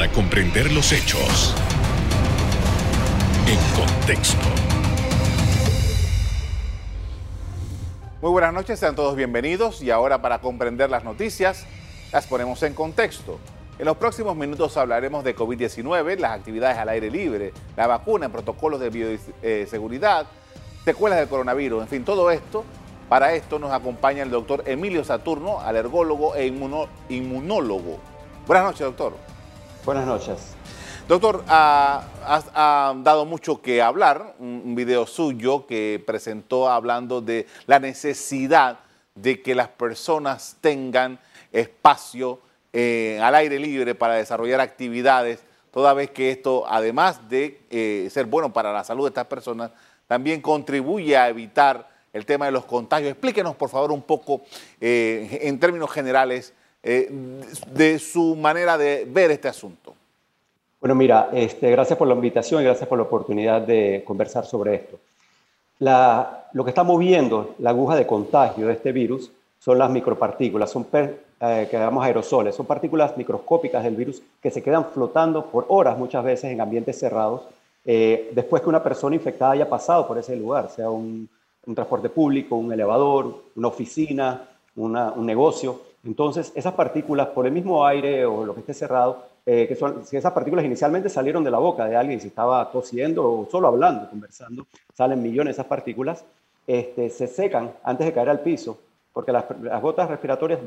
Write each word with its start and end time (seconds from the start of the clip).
para 0.00 0.12
comprender 0.12 0.72
los 0.72 0.92
hechos 0.92 1.54
en 3.46 3.58
contexto. 3.76 4.46
Muy 8.22 8.30
buenas 8.30 8.54
noches, 8.54 8.80
sean 8.80 8.96
todos 8.96 9.14
bienvenidos 9.14 9.82
y 9.82 9.90
ahora 9.90 10.22
para 10.22 10.38
comprender 10.38 10.88
las 10.88 11.04
noticias 11.04 11.66
las 12.14 12.26
ponemos 12.26 12.62
en 12.62 12.72
contexto. 12.72 13.38
En 13.78 13.84
los 13.84 13.98
próximos 13.98 14.34
minutos 14.36 14.78
hablaremos 14.78 15.22
de 15.22 15.36
COVID-19, 15.36 16.18
las 16.18 16.32
actividades 16.32 16.78
al 16.78 16.88
aire 16.88 17.10
libre, 17.10 17.52
la 17.76 17.86
vacuna, 17.86 18.30
protocolos 18.30 18.80
de 18.80 18.88
bioseguridad, 18.88 20.24
secuelas 20.82 21.18
del 21.18 21.28
coronavirus, 21.28 21.82
en 21.82 21.88
fin, 21.88 22.04
todo 22.06 22.30
esto. 22.30 22.64
Para 23.10 23.34
esto 23.34 23.58
nos 23.58 23.70
acompaña 23.70 24.22
el 24.22 24.30
doctor 24.30 24.62
Emilio 24.64 25.04
Saturno, 25.04 25.60
alergólogo 25.60 26.36
e 26.36 26.46
inmunólogo. 26.46 27.98
Buenas 28.46 28.64
noches, 28.64 28.80
doctor. 28.80 29.29
Buenas 29.84 30.06
noches. 30.06 30.36
Doctor, 31.08 31.42
ha, 31.48 32.04
dado 33.02 33.24
mucho 33.24 33.62
que 33.62 33.80
hablar, 33.80 34.34
un 34.38 34.74
video 34.74 35.06
suyo 35.06 35.66
que 35.66 36.02
presentó 36.06 36.68
hablando 36.68 37.22
de 37.22 37.46
la 37.66 37.78
necesidad 37.78 38.80
de 39.14 39.40
que 39.40 39.54
las 39.54 39.68
personas 39.68 40.58
tengan 40.60 41.18
espacio 41.50 42.40
eh, 42.74 43.18
al 43.22 43.34
aire 43.34 43.58
libre 43.58 43.94
para 43.94 44.14
desarrollar 44.14 44.60
actividades, 44.60 45.42
toda 45.70 45.94
vez 45.94 46.10
que 46.10 46.30
esto, 46.30 46.66
además 46.68 47.30
de 47.30 47.62
eh, 47.70 48.08
ser 48.12 48.26
bueno 48.26 48.52
para 48.52 48.74
la 48.74 48.84
salud 48.84 49.04
de 49.04 49.08
estas 49.08 49.26
personas, 49.26 49.70
también 50.06 50.42
contribuye 50.42 51.16
a 51.16 51.28
evitar 51.28 51.88
el 52.12 52.26
tema 52.26 52.44
de 52.44 52.52
los 52.52 52.66
contagios. 52.66 53.12
Explíquenos, 53.12 53.56
por 53.56 53.70
favor, 53.70 53.92
un 53.92 54.02
poco, 54.02 54.42
eh, 54.78 55.40
en 55.42 55.58
términos 55.58 55.90
generales, 55.90 56.52
de 56.82 57.98
su 57.98 58.36
manera 58.36 58.78
de 58.78 59.06
ver 59.08 59.30
este 59.30 59.48
asunto. 59.48 59.94
Bueno, 60.80 60.94
mira, 60.94 61.28
este, 61.32 61.70
gracias 61.70 61.98
por 61.98 62.08
la 62.08 62.14
invitación 62.14 62.62
y 62.62 62.64
gracias 62.64 62.88
por 62.88 62.96
la 62.96 63.04
oportunidad 63.04 63.60
de 63.60 64.02
conversar 64.06 64.46
sobre 64.46 64.74
esto. 64.76 64.98
lo 65.78 66.64
que 66.64 66.70
está 66.70 66.82
moviendo 66.82 67.54
la 67.58 67.70
aguja 67.70 67.96
de 67.96 68.06
contagio 68.06 68.66
de 68.66 68.72
este 68.72 68.92
virus 68.92 69.30
son 69.58 69.78
las 69.78 69.90
micropartículas, 69.90 70.70
son 70.70 70.86
eh, 70.94 71.68
que 71.70 71.76
llamamos 71.76 72.04
aerosoles, 72.04 72.54
son 72.54 72.66
partículas 72.66 73.16
microscópicas 73.16 73.84
del 73.84 73.94
virus 73.94 74.22
que 74.42 74.50
se 74.50 74.62
quedan 74.62 74.86
flotando 74.86 75.46
por 75.46 75.66
horas 75.68 75.98
muchas 75.98 76.24
veces 76.24 76.50
en 76.50 76.60
ambientes 76.60 76.98
cerrados 76.98 77.42
eh, 77.84 78.30
después 78.34 78.62
que 78.62 78.68
una 78.68 78.82
persona 78.82 79.16
infectada 79.16 79.52
haya 79.52 79.68
pasado 79.68 80.06
por 80.06 80.18
ese 80.18 80.36
lugar, 80.36 80.70
sea 80.70 80.90
un, 80.90 81.28
transporte 81.74 82.08
público, 82.08 82.56
un 82.56 82.72
elevador, 82.72 83.44
una 83.54 83.68
oficina, 83.68 84.48
un 84.74 85.24
negocio. 85.24 85.80
Entonces, 86.04 86.52
esas 86.54 86.74
partículas 86.74 87.28
por 87.28 87.46
el 87.46 87.52
mismo 87.52 87.86
aire 87.86 88.24
o 88.24 88.44
lo 88.44 88.54
que 88.54 88.60
esté 88.60 88.74
cerrado 88.74 89.30
eh, 89.46 89.66
que 89.66 89.74
son, 89.74 90.04
si 90.04 90.16
esas 90.16 90.32
partículas 90.32 90.64
inicialmente 90.64 91.08
salieron 91.08 91.42
de 91.42 91.50
la 91.50 91.58
boca 91.58 91.86
de 91.86 91.96
alguien, 91.96 92.20
si 92.20 92.28
estaba 92.28 92.70
tosiendo 92.70 93.24
o 93.24 93.48
solo 93.50 93.68
hablando, 93.68 94.08
conversando, 94.08 94.66
salen 94.94 95.22
millones 95.22 95.56
de 95.56 95.62
esas 95.62 95.66
partículas, 95.66 96.24
este, 96.66 97.08
se 97.10 97.26
secan 97.26 97.72
antes 97.82 98.06
de 98.06 98.12
caer 98.12 98.28
al 98.28 98.40
piso, 98.40 98.78
porque 99.12 99.32
las, 99.32 99.46
gotas 99.80 100.08
respiratorias 100.08 100.60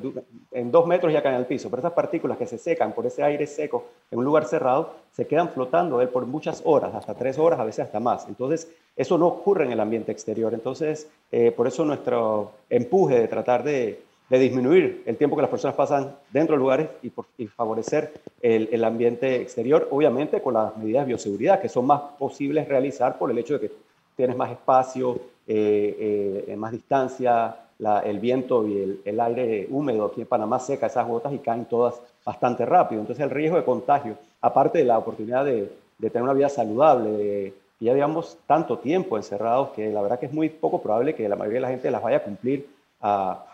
en 0.52 0.72
dos 0.72 0.88
metros 0.88 1.14
ya 1.14 1.22
caen 1.22 1.36
al 1.36 1.45
piso, 1.45 1.70
pero 1.70 1.81
esas 1.81 1.94
partículas 1.94 2.38
que 2.38 2.48
se 2.48 2.58
secan 2.58 2.94
por 2.94 3.06
ese 3.06 3.23
aire 3.23 3.45
seco 3.48 3.86
en 4.11 4.20
un 4.20 4.26
lugar 4.26 4.45
cerrado, 4.45 4.95
se 5.14 5.28
quedan 5.28 5.50
flotando 5.50 6.02
él 6.02 6.09
por 6.09 6.26
muchas 6.26 6.61
horas, 6.66 6.94
hasta 6.95 7.14
tres 7.14 7.38
horas, 7.38 7.59
a 7.59 7.64
veces 7.64 7.86
hasta 7.86 8.00
más. 8.00 8.28
Entonces, 8.28 8.67
eso 8.98 9.17
no 9.17 9.28
ocurre 9.28 9.66
en 9.66 9.72
el 9.72 9.80
ambiente 9.80 10.11
exterior. 10.11 10.54
Entonces, 10.54 11.08
eh, 11.31 11.52
por 11.52 11.67
eso 11.67 11.86
nuestro 11.86 12.52
empuje 12.70 13.20
de 13.20 13.28
tratar 13.28 13.64
de 13.64 14.02
de 14.29 14.39
disminuir 14.39 15.03
el 15.05 15.17
tiempo 15.17 15.35
que 15.35 15.41
las 15.41 15.52
personas 15.52 15.75
pasan 15.75 16.16
dentro 16.31 16.55
de 16.55 16.59
lugares 16.59 16.88
y, 17.02 17.47
favorecer 17.47 18.13
el, 18.41 18.83
ambiente 18.83 19.41
exterior, 19.41 19.88
obviamente 19.91 20.41
con 20.41 20.55
las 20.55 20.75
medidas 20.77 21.03
de 21.03 21.09
bioseguridad, 21.09 21.61
que 21.61 21.69
son 21.69 21.85
más 21.85 22.02
posibles 22.17 22.67
realizar 22.67 23.17
por 23.17 23.30
el 23.30 23.38
hecho 23.38 23.55
de 23.55 23.67
que 23.67 23.71
tienes 24.15 24.35
más 24.35 24.52
espacio, 24.52 25.19
eh, 25.47 26.45
eh, 26.48 26.55
más 26.55 26.71
distancia, 26.71 27.55
el 28.05 28.20
viento 28.20 28.67
y 28.67 29.02
el, 29.03 29.20
aire 29.20 29.67
húmedo 29.70 30.05
aquí 30.05 30.21
en 30.21 30.27
Panamá 30.27 30.59
seca 30.59 30.87
esas 30.87 31.08
gotas 31.08 31.33
y 31.33 31.39
caen 31.39 31.65
todas 31.65 31.95
bastante 32.25 32.65
rápido. 32.65 33.02
Entonces 33.02 33.23
el 33.23 33.30
riesgo 33.30 33.58
de 33.58 33.65
contagio, 33.65 34.15
aparte 34.42 34.80
de 34.80 34.86
la 34.86 34.98
oportunidad 34.98 35.45
de, 35.45 35.69
tener 35.99 36.23
una 36.23 36.33
vida 36.33 36.49
saludable, 36.49 37.11
de 37.11 37.53
ya 37.80 37.93
digamos 37.93 38.37
tanto 38.48 38.77
tiempo 38.77 39.17
encerrados, 39.17 39.69
que 39.69 39.89
la 39.89 40.02
verdad 40.02 40.19
que 40.19 40.27
es 40.27 40.33
muy 40.33 40.49
poco 40.49 40.81
probable 40.81 41.15
que 41.15 41.27
la 41.27 41.36
mayoría 41.36 41.58
de 41.58 41.61
la 41.61 41.69
gente 41.69 41.92
las 41.92 42.02
vaya 42.02 42.17
a 42.17 42.23
cumplir 42.23 42.67
a 43.02 43.45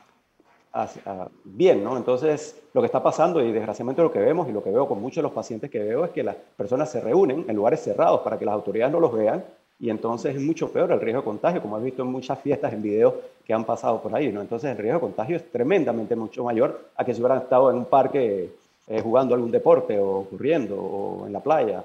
bien, 1.43 1.83
¿no? 1.83 1.97
Entonces, 1.97 2.55
lo 2.73 2.81
que 2.81 2.85
está 2.85 3.01
pasando 3.01 3.43
y 3.43 3.51
desgraciadamente 3.51 4.01
lo 4.01 4.11
que 4.11 4.19
vemos 4.19 4.47
y 4.47 4.51
lo 4.51 4.63
que 4.63 4.69
veo 4.69 4.87
con 4.87 5.01
muchos 5.01 5.17
de 5.17 5.23
los 5.23 5.31
pacientes 5.31 5.69
que 5.69 5.79
veo 5.79 6.05
es 6.05 6.11
que 6.11 6.23
las 6.23 6.35
personas 6.35 6.91
se 6.91 7.01
reúnen 7.01 7.45
en 7.47 7.55
lugares 7.55 7.81
cerrados 7.81 8.21
para 8.21 8.37
que 8.37 8.45
las 8.45 8.53
autoridades 8.53 8.93
no 8.93 8.99
los 8.99 9.13
vean 9.13 9.43
y 9.79 9.89
entonces 9.89 10.35
es 10.35 10.41
mucho 10.41 10.71
peor 10.71 10.91
el 10.91 10.99
riesgo 10.99 11.21
de 11.21 11.25
contagio, 11.25 11.61
como 11.61 11.77
has 11.77 11.83
visto 11.83 12.01
en 12.03 12.09
muchas 12.09 12.39
fiestas, 12.39 12.73
en 12.73 12.81
videos 12.81 13.13
que 13.45 13.53
han 13.53 13.63
pasado 13.63 14.01
por 14.01 14.13
ahí, 14.13 14.31
¿no? 14.31 14.41
Entonces 14.41 14.69
el 14.69 14.77
riesgo 14.77 14.99
de 14.99 15.05
contagio 15.05 15.37
es 15.37 15.51
tremendamente 15.51 16.15
mucho 16.15 16.43
mayor 16.43 16.89
a 16.95 17.05
que 17.05 17.13
si 17.13 17.21
hubieran 17.21 17.39
estado 17.39 17.71
en 17.71 17.77
un 17.77 17.85
parque 17.85 18.51
eh, 18.87 19.01
jugando 19.01 19.35
algún 19.35 19.51
deporte 19.51 19.97
o 19.97 20.27
corriendo 20.29 20.75
o 20.75 21.25
en 21.25 21.33
la 21.33 21.39
playa. 21.39 21.83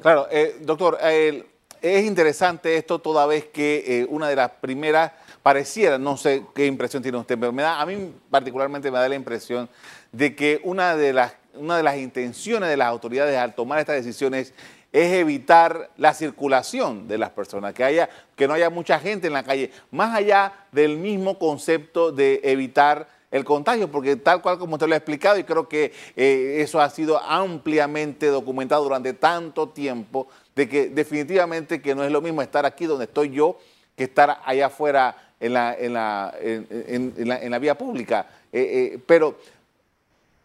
Claro, 0.00 0.26
eh, 0.30 0.56
doctor, 0.62 0.98
es 1.02 2.04
interesante 2.04 2.76
esto 2.76 2.98
toda 2.98 3.26
vez 3.26 3.46
que 3.46 3.84
eh, 3.86 4.06
una 4.08 4.28
de 4.28 4.36
las 4.36 4.50
primeras 4.52 5.12
pareciera, 5.42 5.98
no 5.98 6.16
sé 6.16 6.44
qué 6.54 6.66
impresión 6.66 7.02
tiene 7.02 7.18
usted, 7.18 7.38
pero 7.38 7.52
me 7.52 7.62
da, 7.62 7.80
a 7.80 7.86
mí 7.86 8.12
particularmente 8.30 8.90
me 8.90 8.98
da 8.98 9.08
la 9.08 9.14
impresión 9.14 9.68
de 10.12 10.34
que 10.34 10.60
una 10.64 10.96
de 10.96 11.12
las, 11.12 11.34
una 11.54 11.76
de 11.76 11.82
las 11.82 11.96
intenciones 11.96 12.68
de 12.68 12.76
las 12.76 12.88
autoridades 12.88 13.36
al 13.36 13.54
tomar 13.54 13.78
estas 13.78 13.96
decisiones 13.96 14.52
es 14.92 15.12
evitar 15.12 15.90
la 15.96 16.14
circulación 16.14 17.08
de 17.08 17.18
las 17.18 17.30
personas, 17.30 17.74
que, 17.74 17.84
haya, 17.84 18.08
que 18.36 18.48
no 18.48 18.54
haya 18.54 18.70
mucha 18.70 18.98
gente 18.98 19.26
en 19.26 19.34
la 19.34 19.42
calle, 19.42 19.70
más 19.90 20.14
allá 20.14 20.52
del 20.72 20.96
mismo 20.96 21.38
concepto 21.38 22.10
de 22.10 22.40
evitar 22.42 23.08
el 23.30 23.44
contagio, 23.44 23.90
porque 23.90 24.16
tal 24.16 24.40
cual 24.40 24.58
como 24.58 24.74
usted 24.74 24.88
lo 24.88 24.94
ha 24.94 24.96
explicado, 24.96 25.38
y 25.38 25.44
creo 25.44 25.68
que 25.68 25.92
eh, 26.16 26.56
eso 26.60 26.80
ha 26.80 26.88
sido 26.88 27.22
ampliamente 27.22 28.28
documentado 28.28 28.82
durante 28.82 29.12
tanto 29.12 29.68
tiempo, 29.68 30.28
de 30.56 30.68
que 30.68 30.88
definitivamente 30.88 31.82
que 31.82 31.94
no 31.94 32.04
es 32.04 32.10
lo 32.10 32.22
mismo 32.22 32.40
estar 32.40 32.64
aquí 32.64 32.86
donde 32.86 33.04
estoy 33.04 33.30
yo 33.30 33.58
que 33.94 34.04
estar 34.04 34.40
allá 34.44 34.66
afuera 34.66 35.27
en 35.40 35.52
la, 35.52 35.74
en 35.74 35.92
la, 35.92 36.34
en, 36.40 37.50
la, 37.50 37.58
vía 37.58 37.76
pública. 37.76 38.26
Eh, 38.52 38.92
eh, 38.94 39.02
pero, 39.06 39.36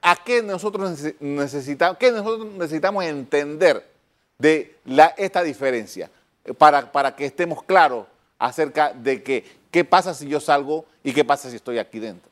¿a 0.02 0.16
qué 0.24 0.42
nosotros 0.44 1.14
necesitamos, 1.20 1.98
qué 1.98 2.12
nosotros 2.12 2.48
necesitamos 2.54 3.04
entender 3.04 3.86
de 4.38 4.78
la, 4.86 5.08
esta 5.18 5.42
diferencia 5.42 6.10
para, 6.58 6.92
para 6.92 7.16
que 7.16 7.26
estemos 7.26 7.64
claros 7.64 8.06
acerca 8.38 8.94
de 8.94 9.24
que, 9.24 9.46
qué 9.72 9.86
pasa 9.86 10.14
si 10.14 10.28
yo 10.28 10.40
salgo 10.40 10.86
y 11.04 11.14
qué 11.14 11.24
pasa 11.24 11.50
si 11.50 11.56
estoy 11.56 11.80
aquí 11.80 12.00
dentro? 12.00 12.30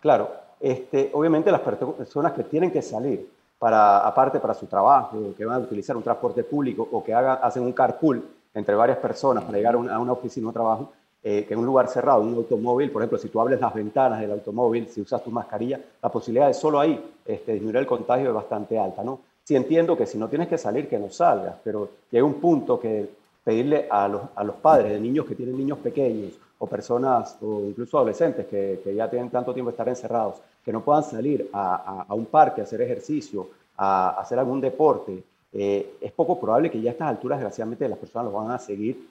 Claro, 0.00 0.30
este, 0.60 1.10
obviamente 1.12 1.50
las 1.50 1.60
personas 1.60 2.32
que 2.32 2.44
tienen 2.44 2.70
que 2.70 2.82
salir, 2.82 3.28
para, 3.58 3.98
aparte 3.98 4.40
para 4.40 4.54
su 4.54 4.66
trabajo, 4.66 5.34
que 5.36 5.44
van 5.44 5.56
a 5.56 5.64
utilizar 5.64 5.96
un 5.96 6.02
transporte 6.02 6.42
público 6.42 6.88
o 6.90 7.02
que 7.02 7.14
hagan, 7.14 7.38
hacen 7.42 7.62
un 7.62 7.72
carpool 7.72 8.28
entre 8.52 8.74
varias 8.74 8.98
personas 8.98 9.44
para 9.44 9.56
llegar 9.56 9.74
a 9.74 9.78
una, 9.78 9.94
a 9.94 9.98
una 10.00 10.12
oficina 10.12 10.48
o 10.48 10.52
trabajo, 10.52 10.92
eh, 11.24 11.44
que 11.46 11.54
en 11.54 11.60
un 11.60 11.66
lugar 11.66 11.88
cerrado, 11.88 12.22
un 12.22 12.34
automóvil, 12.34 12.90
por 12.90 13.02
ejemplo, 13.02 13.18
si 13.18 13.28
tú 13.28 13.40
abres 13.40 13.60
las 13.60 13.72
ventanas 13.72 14.20
del 14.20 14.32
automóvil, 14.32 14.88
si 14.88 15.00
usas 15.00 15.22
tu 15.22 15.30
mascarilla, 15.30 15.80
la 16.02 16.08
posibilidad 16.10 16.48
de 16.48 16.54
solo 16.54 16.80
ahí 16.80 17.00
este, 17.24 17.52
disminuir 17.52 17.76
el 17.76 17.86
contagio 17.86 18.28
es 18.28 18.34
bastante 18.34 18.78
alta, 18.78 19.04
¿no? 19.04 19.20
Sí 19.44 19.56
entiendo 19.56 19.96
que 19.96 20.06
si 20.06 20.18
no 20.18 20.28
tienes 20.28 20.48
que 20.48 20.58
salir, 20.58 20.88
que 20.88 20.98
no 20.98 21.10
salgas, 21.10 21.56
pero 21.62 21.88
llega 22.10 22.24
un 22.24 22.34
punto 22.34 22.78
que 22.78 23.08
pedirle 23.44 23.86
a 23.90 24.08
los, 24.08 24.22
a 24.34 24.44
los 24.44 24.56
padres 24.56 24.92
de 24.92 25.00
niños 25.00 25.26
que 25.26 25.34
tienen 25.34 25.56
niños 25.56 25.78
pequeños 25.78 26.32
o 26.58 26.66
personas 26.66 27.36
o 27.42 27.64
incluso 27.66 27.98
adolescentes 27.98 28.46
que, 28.46 28.80
que 28.84 28.94
ya 28.94 29.10
tienen 29.10 29.30
tanto 29.30 29.52
tiempo 29.52 29.70
de 29.70 29.74
estar 29.74 29.88
encerrados, 29.88 30.36
que 30.64 30.72
no 30.72 30.80
puedan 30.82 31.02
salir 31.02 31.50
a, 31.52 32.04
a, 32.08 32.14
un 32.14 32.26
parque 32.26 32.60
a 32.60 32.64
hacer 32.64 32.80
ejercicio, 32.82 33.48
a, 33.76 34.20
hacer 34.20 34.38
algún 34.38 34.60
deporte, 34.60 35.24
eh, 35.52 35.96
es 36.12 36.16
poco 36.16 36.38
probable 36.38 36.70
que 36.70 36.80
ya 36.80 36.90
a 36.90 36.92
estas 36.92 37.08
alturas, 37.08 37.38
desgraciadamente, 37.38 37.88
las 37.88 37.98
personas 37.98 38.30
lo 38.30 38.38
van 38.38 38.50
a 38.50 38.58
seguir 38.58 39.08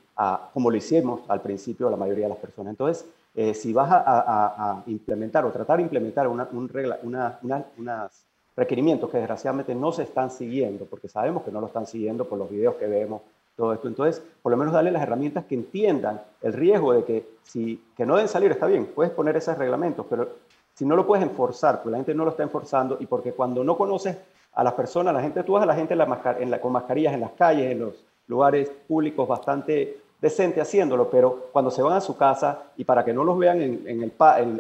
como 0.54 0.70
lo 0.70 0.78
hicimos 0.78 1.22
al 1.28 1.42
principio 1.42 1.90
la 1.90 1.98
mayoría 1.98 2.26
de 2.26 2.30
las 2.30 2.38
personas. 2.38 2.72
Entonces, 2.72 3.08
eh, 3.34 3.56
si 3.56 3.74
vas 3.74 3.90
a, 3.92 4.84
implementar 4.86 5.46
o 5.46 5.52
tratar 5.52 5.78
de 5.78 5.84
implementar 5.84 6.28
una, 6.28 6.48
un 6.52 6.70
regla, 6.70 7.00
unos 7.02 8.12
requerimientos 8.56 9.10
que 9.10 9.18
desgraciadamente 9.18 9.74
no 9.74 9.92
se 9.92 10.04
están 10.04 10.30
siguiendo, 10.30 10.86
porque 10.86 11.08
sabemos 11.08 11.42
que 11.44 11.52
no 11.52 11.60
lo 11.60 11.68
están 11.68 11.88
siguiendo 11.88 12.26
por 12.26 12.38
los 12.38 12.52
videos 12.52 12.76
que 12.76 12.86
vemos, 12.86 13.22
todo 13.56 13.74
esto. 13.74 13.88
Entonces, 13.88 14.22
por 14.44 14.52
lo 14.52 14.58
menos 14.58 14.74
darle 14.74 14.92
las 14.92 15.02
herramientas 15.02 15.46
que 15.46 15.56
entiendan 15.56 16.22
el 16.42 16.54
riesgo 16.54 16.94
de 16.94 17.04
que 17.04 17.28
si 17.44 17.84
que 17.98 18.06
no 18.06 18.16
deben 18.16 18.30
salir, 18.30 18.52
está 18.52 18.68
bien, 18.68 18.92
puedes 18.94 19.12
poner 19.12 19.38
esos 19.38 19.58
reglamentos, 19.58 20.06
pero 20.08 20.30
si 20.76 20.86
no 20.86 20.96
lo 20.96 21.08
puedes 21.08 21.24
enforzar, 21.24 21.78
porque 21.78 21.92
la 21.92 21.98
gente 21.98 22.14
no 22.14 22.26
lo 22.26 22.32
está 22.32 22.44
enforzando 22.44 22.98
y 23.00 23.08
porque 23.08 23.34
cuando 23.34 23.64
no 23.64 23.76
conoces 23.76 24.18
a 24.54 24.64
las 24.64 24.74
personas, 24.74 25.14
la 25.14 25.22
gente, 25.22 25.44
tú 25.44 25.54
vas 25.54 25.64
a 25.64 25.66
la 25.66 25.76
gente 25.76 25.94
en 25.94 26.50
la, 26.50 26.60
con 26.62 26.72
mascarillas 26.72 27.14
en 27.14 27.22
las 27.22 27.32
calles, 27.32 27.72
en 27.72 27.80
los 27.80 28.04
lugares 28.28 28.72
públicos 28.88 29.28
bastante 29.28 29.98
decente 30.22 30.62
haciéndolo, 30.62 31.10
pero 31.10 31.48
cuando 31.52 31.72
se 31.72 31.82
van 31.82 31.94
a 31.94 32.02
su 32.02 32.16
casa 32.16 32.64
y 32.78 32.84
para 32.84 33.04
que 33.04 33.12
no 33.12 33.24
los 33.24 33.40
vean 33.40 33.60
en, 33.60 33.88
el, 33.88 34.14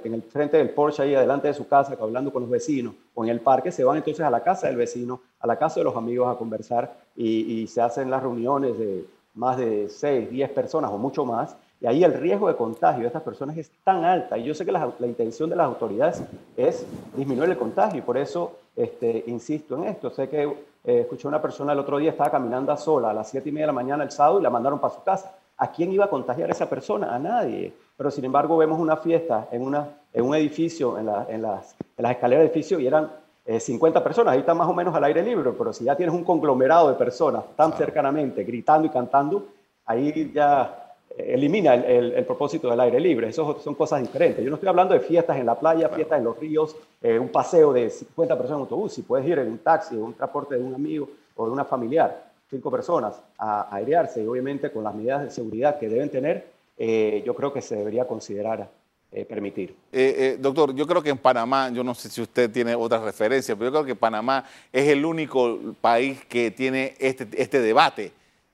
en, 0.04 0.14
el, 0.14 0.22
frente 0.24 0.58
del 0.58 0.72
Porsche 0.72 1.04
ahí 1.04 1.14
adelante 1.14 1.48
de 1.48 1.54
su 1.54 1.68
casa, 1.68 1.96
hablando 2.02 2.34
con 2.34 2.42
los 2.42 2.50
vecinos 2.50 2.96
o 3.14 3.24
en 3.24 3.30
el 3.30 3.42
parque, 3.42 3.72
se 3.72 3.84
van 3.84 3.98
entonces 3.98 4.26
a 4.26 4.32
la 4.32 4.42
casa 4.42 4.68
del 4.68 4.78
vecino, 4.78 5.22
a 5.40 5.46
la 5.46 5.58
casa 5.58 5.80
de 5.80 5.84
los 5.84 5.96
amigos 5.96 6.34
a 6.34 6.38
conversar 6.38 6.92
y, 7.16 7.68
se 7.68 7.80
hacen 7.80 8.10
las 8.10 8.24
reuniones 8.24 8.78
de 8.78 9.06
más 9.36 9.58
de 9.58 9.88
6, 9.88 10.32
10 10.32 10.50
personas 10.50 10.92
o 10.92 10.98
mucho 10.98 11.26
más. 11.26 11.56
Y 11.82 11.88
ahí 11.88 12.04
el 12.04 12.14
riesgo 12.14 12.48
de 12.48 12.56
contagio 12.56 13.02
de 13.02 13.08
estas 13.08 13.24
personas 13.24 13.58
es 13.58 13.72
tan 13.84 14.06
alta. 14.06 14.38
Y 14.38 14.44
yo 14.44 14.54
sé 14.54 14.66
que 14.66 14.72
la, 14.72 14.94
intención 15.02 15.50
de 15.50 15.56
las 15.56 15.66
autoridades 15.66 16.24
es 16.56 16.86
disminuir 17.16 17.50
el 17.50 17.58
contagio 17.58 18.00
y 18.00 18.02
por 18.04 18.18
eso 18.18 18.60
este, 18.76 19.24
insisto 19.28 19.76
en 19.76 19.86
esto. 19.86 20.12
Sé 20.12 20.30
que 20.30 20.44
eh, 20.44 21.00
escuché 21.02 21.28
a 21.28 21.30
una 21.30 21.42
persona 21.42 21.74
el 21.74 21.80
otro 21.80 21.98
día, 21.98 22.12
estaba 22.12 22.30
caminando 22.30 22.76
sola 22.78 23.10
a 23.10 23.14
las 23.14 23.30
7 23.30 23.50
y 23.50 23.52
media 23.52 23.64
de 23.64 23.74
la 23.74 23.74
mañana 23.74 24.04
el 24.04 24.12
sábado 24.12 24.40
y 24.40 24.44
la 24.44 24.50
mandaron 24.50 24.80
para 24.80 24.94
su 24.94 25.04
casa 25.04 25.36
¿A 25.62 25.72
quién 25.72 25.92
iba 25.92 26.06
a 26.06 26.10
contagiar 26.10 26.50
esa 26.50 26.68
persona? 26.68 27.14
A 27.14 27.20
nadie. 27.20 27.72
Pero 27.96 28.10
sin 28.10 28.26
embargo 28.26 28.58
vemos 28.58 28.80
una 28.80 28.98
fiesta 28.98 29.48
en, 29.52 29.62
una, 29.62 29.90
en 30.12 30.26
un 30.26 30.34
edificio, 30.34 30.98
en, 30.98 31.06
las, 31.06 31.30
en 31.30 31.44
las, 31.44 31.76
escaleras 31.98 32.42
del 32.42 32.48
edificio 32.48 32.80
y 32.80 32.88
eran 32.88 33.12
50 33.60 34.00
eh, 34.00 34.02
personas, 34.02 34.34
ahí 34.34 34.40
está 34.40 34.56
más 34.56 34.68
o 34.68 34.74
menos 34.74 34.96
al 34.96 35.04
aire 35.04 35.22
libre, 35.22 35.52
pero 35.56 35.72
si 35.72 35.84
ya 35.84 35.96
tienes 35.96 36.16
un 36.16 36.24
conglomerado 36.24 36.90
de 36.90 36.96
personas 36.96 37.44
tan 37.56 37.74
cercanamente, 37.74 38.44
gritando 38.44 38.88
y 38.88 38.90
cantando, 38.90 39.46
ahí 39.86 40.32
ya 40.34 40.81
elimina 41.18 41.76
el, 41.76 42.26
propósito 42.26 42.70
del 42.70 42.80
aire 42.80 43.00
libre. 43.00 43.30
Eso 43.30 43.60
son 43.64 43.76
cosas 43.76 44.02
diferentes. 44.02 44.44
Yo 44.44 44.50
no 44.50 44.56
estoy 44.56 44.70
hablando 44.70 44.94
de 44.94 45.00
fiestas 45.00 45.38
en 45.38 45.46
la 45.46 45.60
playa, 45.60 45.90
fiestas 45.90 46.20
en 46.20 46.26
los 46.26 46.40
ríos, 46.40 46.76
eh, 47.02 47.20
un 47.20 47.30
paseo 47.30 47.74
de 47.74 47.90
50 47.90 48.38
personas 48.38 48.58
en 48.58 48.62
autobús, 48.62 48.94
si 48.94 49.02
puedes 49.02 49.28
ir 49.28 49.40
en 49.40 49.48
un 49.48 49.58
taxi 49.60 49.96
un 49.96 50.14
transporte 50.14 50.56
de 50.56 50.64
un 50.64 50.74
amigo 50.74 51.10
o 51.36 51.46
de 51.46 51.52
una 51.52 51.66
familiar 51.66 52.32
cinco 52.50 52.70
personas 52.70 53.16
a, 53.38 53.74
airearse 53.74 54.22
y 54.22 54.28
obviamente 54.28 54.72
con 54.72 54.84
las 54.84 54.94
medidas 54.94 55.24
de 55.24 55.32
seguridad 55.32 55.80
que 55.80 55.88
deben 55.88 56.10
tener, 56.10 56.48
eh, 56.78 57.24
yo 57.26 57.34
creo 57.34 57.54
que 57.54 57.62
se 57.62 57.78
debería 57.78 58.06
considerar 58.06 58.70
eh, 59.14 59.26
permitir. 59.26 59.76
Eh, 59.92 60.38
doctor, 60.40 60.76
yo 60.76 60.86
creo 60.86 61.02
que 61.02 61.10
en 61.10 61.18
Panamá, 61.18 61.70
yo 61.70 61.84
no 61.84 61.96
sé 61.96 62.10
si 62.10 62.22
usted 62.22 62.52
tiene 62.52 62.76
otra 62.76 63.04
referencia, 63.04 63.56
pero 63.56 63.68
yo 63.68 63.72
creo 63.72 63.86
que 63.86 63.96
Panamá 63.96 64.46
es 64.72 64.88
el 64.90 65.06
único 65.06 65.60
país 65.80 66.24
que 66.26 66.52
tiene 66.52 66.94
este, 67.00 67.28
este 67.36 67.62
debate 67.62 68.12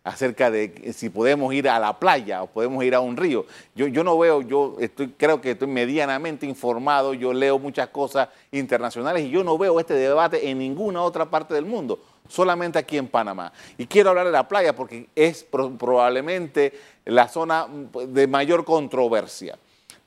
acerca 0.08 0.50
de 0.50 0.94
si 0.94 1.10
podemos 1.10 1.54
ir 1.54 1.68
a 1.68 1.78
la 1.80 2.00
playa 2.00 2.42
o 2.42 2.48
podemos 2.48 2.82
ir 2.84 2.96
a 2.96 3.02
un 3.02 3.18
río. 3.18 3.46
Yo, 3.76 3.88
yo 3.88 4.06
no 4.06 4.18
veo, 4.18 4.42
yo 4.42 4.78
estoy, 4.80 5.10
creo 5.10 5.42
que 5.42 5.52
estoy 5.52 5.68
medianamente 5.68 6.46
informado, 6.46 7.14
yo 7.14 7.34
leo 7.34 7.60
muchas 7.60 7.90
cosas 7.90 8.30
internacionales 8.52 9.26
y 9.26 9.30
yo 9.30 9.44
no 9.44 9.58
veo 9.58 9.80
este 9.82 9.96
debate 9.96 10.50
en 10.50 10.60
ninguna 10.60 11.02
otra 11.02 11.30
parte 11.30 11.54
del 11.54 11.66
mundo 11.66 12.00
solamente 12.30 12.80
aquí 12.80 12.98
en 12.98 13.08
Panamá. 13.08 13.52
Y 13.78 13.86
quiero 13.86 14.10
hablar 14.10 14.26
de 14.26 14.32
la 14.32 14.48
playa 14.48 14.76
porque 14.76 15.10
es 15.16 15.44
probablemente 15.44 16.74
la 17.06 17.28
zona 17.28 17.68
de 18.08 18.28
mayor 18.28 18.66
controversia. 18.66 19.58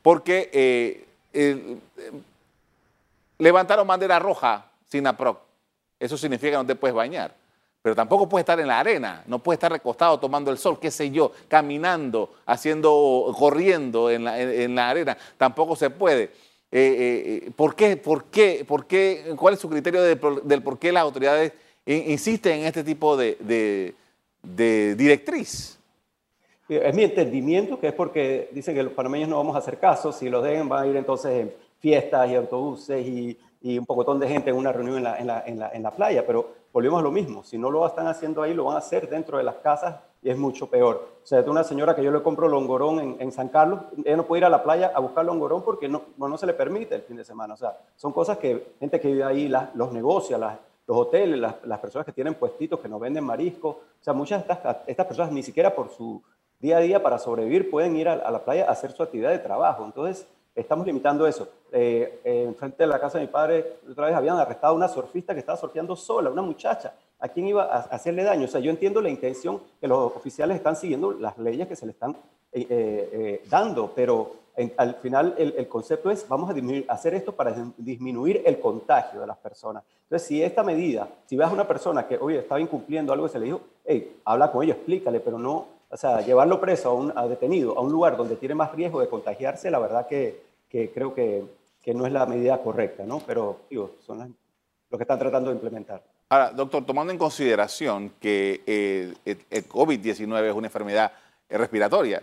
Porque 0.03 0.51
eh, 1.33 1.79
levantaron 3.39 3.87
bandera 3.87 4.19
roja 4.19 4.67
sin 4.89 5.07
APROC. 5.07 5.39
Eso 5.99 6.17
significa 6.17 6.53
que 6.53 6.57
no 6.57 6.67
te 6.67 6.75
puedes 6.75 6.95
bañar. 6.95 7.40
Pero 7.83 7.97
tampoco 7.97 8.29
puedes 8.29 8.43
estar 8.43 8.61
en 8.61 8.67
la 8.67 8.79
arena, 8.79 9.23
no 9.27 9.39
puedes 9.39 9.57
estar 9.57 9.73
recostado 9.73 10.21
tomando 10.21 10.51
el 10.51 10.59
sol, 10.59 10.79
qué 10.79 10.91
sé 10.91 11.11
yo, 11.11 11.33
caminando, 11.49 12.35
haciendo, 12.45 13.35
corriendo 13.39 14.11
en 14.11 14.25
la, 14.25 14.91
arena. 14.91 15.17
Tampoco 15.39 15.75
se 15.77 15.89
puede. 15.89 16.31
Eh, 16.71 17.51
¿por, 17.57 17.75
qué, 17.75 17.97
por, 17.97 18.25
qué, 18.25 18.65
¿Por 18.69 18.87
qué? 18.87 19.35
¿Cuál 19.37 19.55
es 19.55 19.61
su 19.61 19.69
criterio 19.69 20.03
del 20.03 20.63
por 20.63 20.79
qué 20.79 20.93
las 20.93 21.03
autoridades 21.03 21.53
insiste 21.87 22.53
en 22.55 22.67
este 22.67 22.85
tipo 22.85 23.17
de, 23.17 23.95
directriz. 24.43 25.79
Es 26.69 26.95
mi 26.95 27.03
entendimiento 27.03 27.81
que 27.81 27.89
es 27.89 27.95
porque 27.95 28.49
dicen 28.53 28.75
que 28.75 28.83
los 28.83 28.93
panameños 28.93 29.29
no 29.29 29.37
vamos 29.37 29.57
a 29.57 29.59
hacer 29.59 29.79
caso, 29.79 30.13
si 30.13 30.29
los 30.29 30.45
dejen 30.45 30.69
van 30.69 30.85
a 30.85 30.87
ir 30.87 30.97
entonces 30.97 31.33
en 31.33 31.53
fiestas 31.81 32.31
y 32.31 32.37
autobuses 32.37 33.05
y, 33.07 33.39
un 33.63 33.85
pocotón 33.85 34.19
de 34.19 34.27
gente 34.27 34.51
en 34.51 34.57
una 34.57 34.73
reunión 34.73 35.05
en 35.19 35.31
en 35.75 35.83
la, 35.83 35.91
playa, 35.91 36.25
pero 36.27 36.55
volvemos 36.73 37.01
a 37.01 37.03
lo 37.03 37.11
mismo, 37.11 37.43
si 37.43 37.59
no 37.59 37.71
lo 37.71 37.87
están 37.87 38.07
haciendo 38.07 38.43
ahí, 38.43 38.55
lo 38.55 38.65
van 38.65 38.77
a 38.77 38.79
hacer 38.79 39.09
dentro 39.09 39.39
de 39.39 39.45
las 39.45 39.57
casas 39.57 39.97
y 40.23 40.31
es 40.31 40.39
mucho 40.39 40.69
peor. 40.69 41.09
O 41.23 41.27
sea, 41.27 41.41
una 41.43 41.65
señora 41.65 41.95
que 41.95 42.03
yo 42.03 42.11
le 42.11 42.23
compro 42.23 42.49
longorón 42.49 43.17
en, 43.19 43.33
San 43.33 43.49
Carlos, 43.49 43.81
ella 44.05 44.17
no 44.17 44.27
puede 44.27 44.41
ir 44.41 44.45
a 44.45 44.51
la 44.51 44.63
playa 44.63 44.93
a 44.95 45.01
buscar 45.01 45.25
longorón 45.25 45.63
porque 45.63 45.89
no, 45.89 46.03
no, 46.17 46.37
se 46.37 46.47
le 46.47 46.55
permite 46.55 46.95
el 46.95 47.03
fin 47.03 47.17
de 47.17 47.25
semana. 47.25 47.55
O 47.55 47.57
sea, 47.57 47.79
son 47.97 48.13
cosas 48.13 48.39
que 48.39 48.75
gente 48.79 49.01
que 49.01 49.09
vive 49.09 49.25
ahí 49.25 49.51
los 49.75 49.93
negocia, 49.93 50.37
las, 50.37 50.59
los 50.87 50.97
hoteles, 50.97 51.39
las, 51.39 51.79
personas 51.79 52.05
que 52.05 52.13
tienen 52.13 52.35
puestitos, 52.35 52.81
que 52.81 52.89
nos 52.89 53.01
venden 53.01 53.25
marisco, 53.25 53.69
o 53.69 54.03
sea, 54.03 54.13
muchas 54.13 54.47
de 54.47 54.53
estas, 54.53 54.77
estas 54.87 55.07
personas 55.07 55.33
ni 55.33 55.43
siquiera 55.43 55.75
por 55.75 55.91
su 55.91 56.23
día 56.59 56.77
a 56.77 56.81
día 56.81 57.03
para 57.03 57.19
sobrevivir 57.19 57.71
pueden 57.71 57.97
ir 57.97 58.09
a, 58.09 58.31
la 58.31 58.45
playa 58.45 58.67
a 58.69 58.73
hacer 58.73 58.93
su 58.93 59.03
actividad 59.03 59.31
de 59.31 59.39
trabajo. 59.39 59.85
Entonces, 59.85 60.27
estamos 60.55 60.87
limitando 60.87 61.27
eso. 61.27 61.49
Eh, 61.73 62.21
eh, 62.25 62.45
enfrente 62.47 62.83
de 62.83 62.87
la 62.87 63.01
casa 63.01 63.19
de 63.19 63.27
mi 63.27 63.31
padre, 63.31 63.79
otra 63.91 64.07
vez 64.07 64.15
habían 64.15 64.39
arrestado 64.39 64.73
a 64.73 64.77
una 64.77 64.89
surfista 64.89 65.35
que 65.35 65.41
estaba 65.41 65.59
surfeando 65.59 65.97
sola, 65.97 66.31
una 66.31 66.43
muchacha. 66.43 66.95
¿A 67.19 67.29
quién 67.29 67.49
iba 67.49 67.65
a 67.65 67.81
hacerle 67.81 68.25
daño? 68.25 68.47
O 68.47 68.49
sea, 68.49 68.61
yo 68.61 68.71
entiendo 68.71 69.01
la 69.01 69.11
intención 69.11 69.61
que 69.81 69.87
los 69.87 70.17
oficiales 70.17 70.57
están 70.57 70.77
siguiendo 70.77 71.13
las 71.13 71.37
leyes 71.39 71.69
que 71.69 71.77
se 71.77 71.87
le 71.87 71.93
están 71.93 72.17
eh, 72.53 73.43
dando, 73.49 73.93
pero 73.95 74.41
al 74.77 74.95
final 74.97 75.35
el, 75.39 75.69
concepto 75.69 76.11
es, 76.11 76.27
vamos 76.29 76.51
a 76.51 76.93
hacer 76.93 77.15
esto 77.15 77.33
para 77.33 77.55
disminuir 77.77 78.43
el 78.45 78.59
contagio 78.59 79.21
de 79.21 79.27
las 79.27 79.39
personas. 79.39 79.85
Entonces, 80.03 80.27
si 80.27 80.43
esta 80.43 80.63
medida, 80.63 81.09
si 81.27 81.37
ves 81.37 81.47
a 81.47 81.53
una 81.53 81.69
persona 81.69 82.07
que, 82.07 82.19
oye, 82.19 82.41
estaba 82.41 82.61
incumpliendo 82.61 83.13
algo 83.13 83.27
que 83.27 83.33
se 83.33 83.39
le 83.39 83.47
dijo, 83.47 83.61
hey, 83.85 84.21
habla 84.25 84.51
con 84.51 84.65
ellos, 84.65 84.77
explícale, 84.77 85.21
pero 85.21 85.39
no, 85.39 85.67
o 85.91 85.97
sea, 85.97 86.21
llevarlo 86.21 86.61
preso, 86.61 86.91
a, 86.91 86.95
un, 86.95 87.29
detenido, 87.29 87.77
a 87.77 87.81
un 87.81 87.93
lugar 87.93 88.17
donde 88.17 88.37
tiene 88.37 88.55
más 88.55 88.73
riesgo 88.73 89.01
de 89.01 89.09
contagiarse, 89.09 89.71
la 89.71 89.79
verdad 89.79 90.07
que, 90.07 90.43
creo 90.71 91.15
que, 91.15 91.45
no 91.93 92.07
es 92.07 92.13
la 92.13 92.25
medida 92.27 92.63
correcta, 92.63 93.05
¿no? 93.05 93.21
Pero, 93.27 93.63
digo, 93.69 93.97
son 94.07 94.37
lo 94.91 94.97
que 94.97 95.05
están 95.05 95.19
tratando 95.19 95.51
de 95.51 95.57
implementar. 95.57 96.03
Ahora, 96.29 96.53
doctor, 96.53 96.87
tomando 96.87 97.13
en 97.13 97.19
consideración 97.19 98.13
que 98.21 98.63
eh, 98.67 99.15
el 99.25 99.69
COVID-19 99.69 100.49
es 100.49 100.55
una 100.55 100.69
enfermedad 100.69 101.13
respiratoria, 101.49 102.23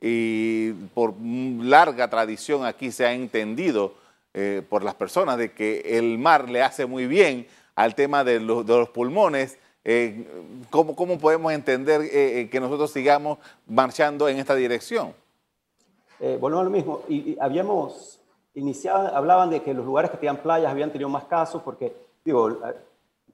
y 0.00 0.72
por 0.94 1.14
larga 1.20 2.08
tradición 2.08 2.64
aquí 2.64 2.90
se 2.90 3.04
ha 3.04 3.12
entendido 3.12 3.94
eh, 4.32 4.62
por 4.68 4.82
las 4.82 4.94
personas 4.94 5.36
de 5.36 5.52
que 5.52 5.98
el 5.98 6.18
mar 6.18 6.48
le 6.48 6.62
hace 6.62 6.86
muy 6.86 7.06
bien 7.06 7.46
al 7.74 7.94
tema 7.94 8.24
de 8.24 8.40
los, 8.40 8.88
pulmones. 8.90 9.58
Eh, 9.84 10.26
¿cómo, 10.70 11.18
podemos 11.18 11.52
entender 11.52 12.02
eh, 12.02 12.48
que 12.50 12.60
nosotros 12.60 12.90
sigamos 12.90 13.38
marchando 13.66 14.28
en 14.28 14.38
esta 14.38 14.54
dirección? 14.54 15.14
volvemos 16.38 16.60
a 16.60 16.64
lo 16.64 16.70
mismo. 16.70 17.02
Y, 17.08 17.36
habíamos 17.40 18.20
iniciado, 18.54 19.16
hablaban 19.16 19.48
de 19.48 19.62
que 19.62 19.72
los 19.72 19.86
lugares 19.86 20.10
que 20.10 20.18
tenían 20.18 20.36
playas 20.36 20.70
habían 20.70 20.90
tenido 20.90 21.08
más 21.08 21.24
casos 21.24 21.62
porque, 21.62 21.94
digo, 22.22 22.58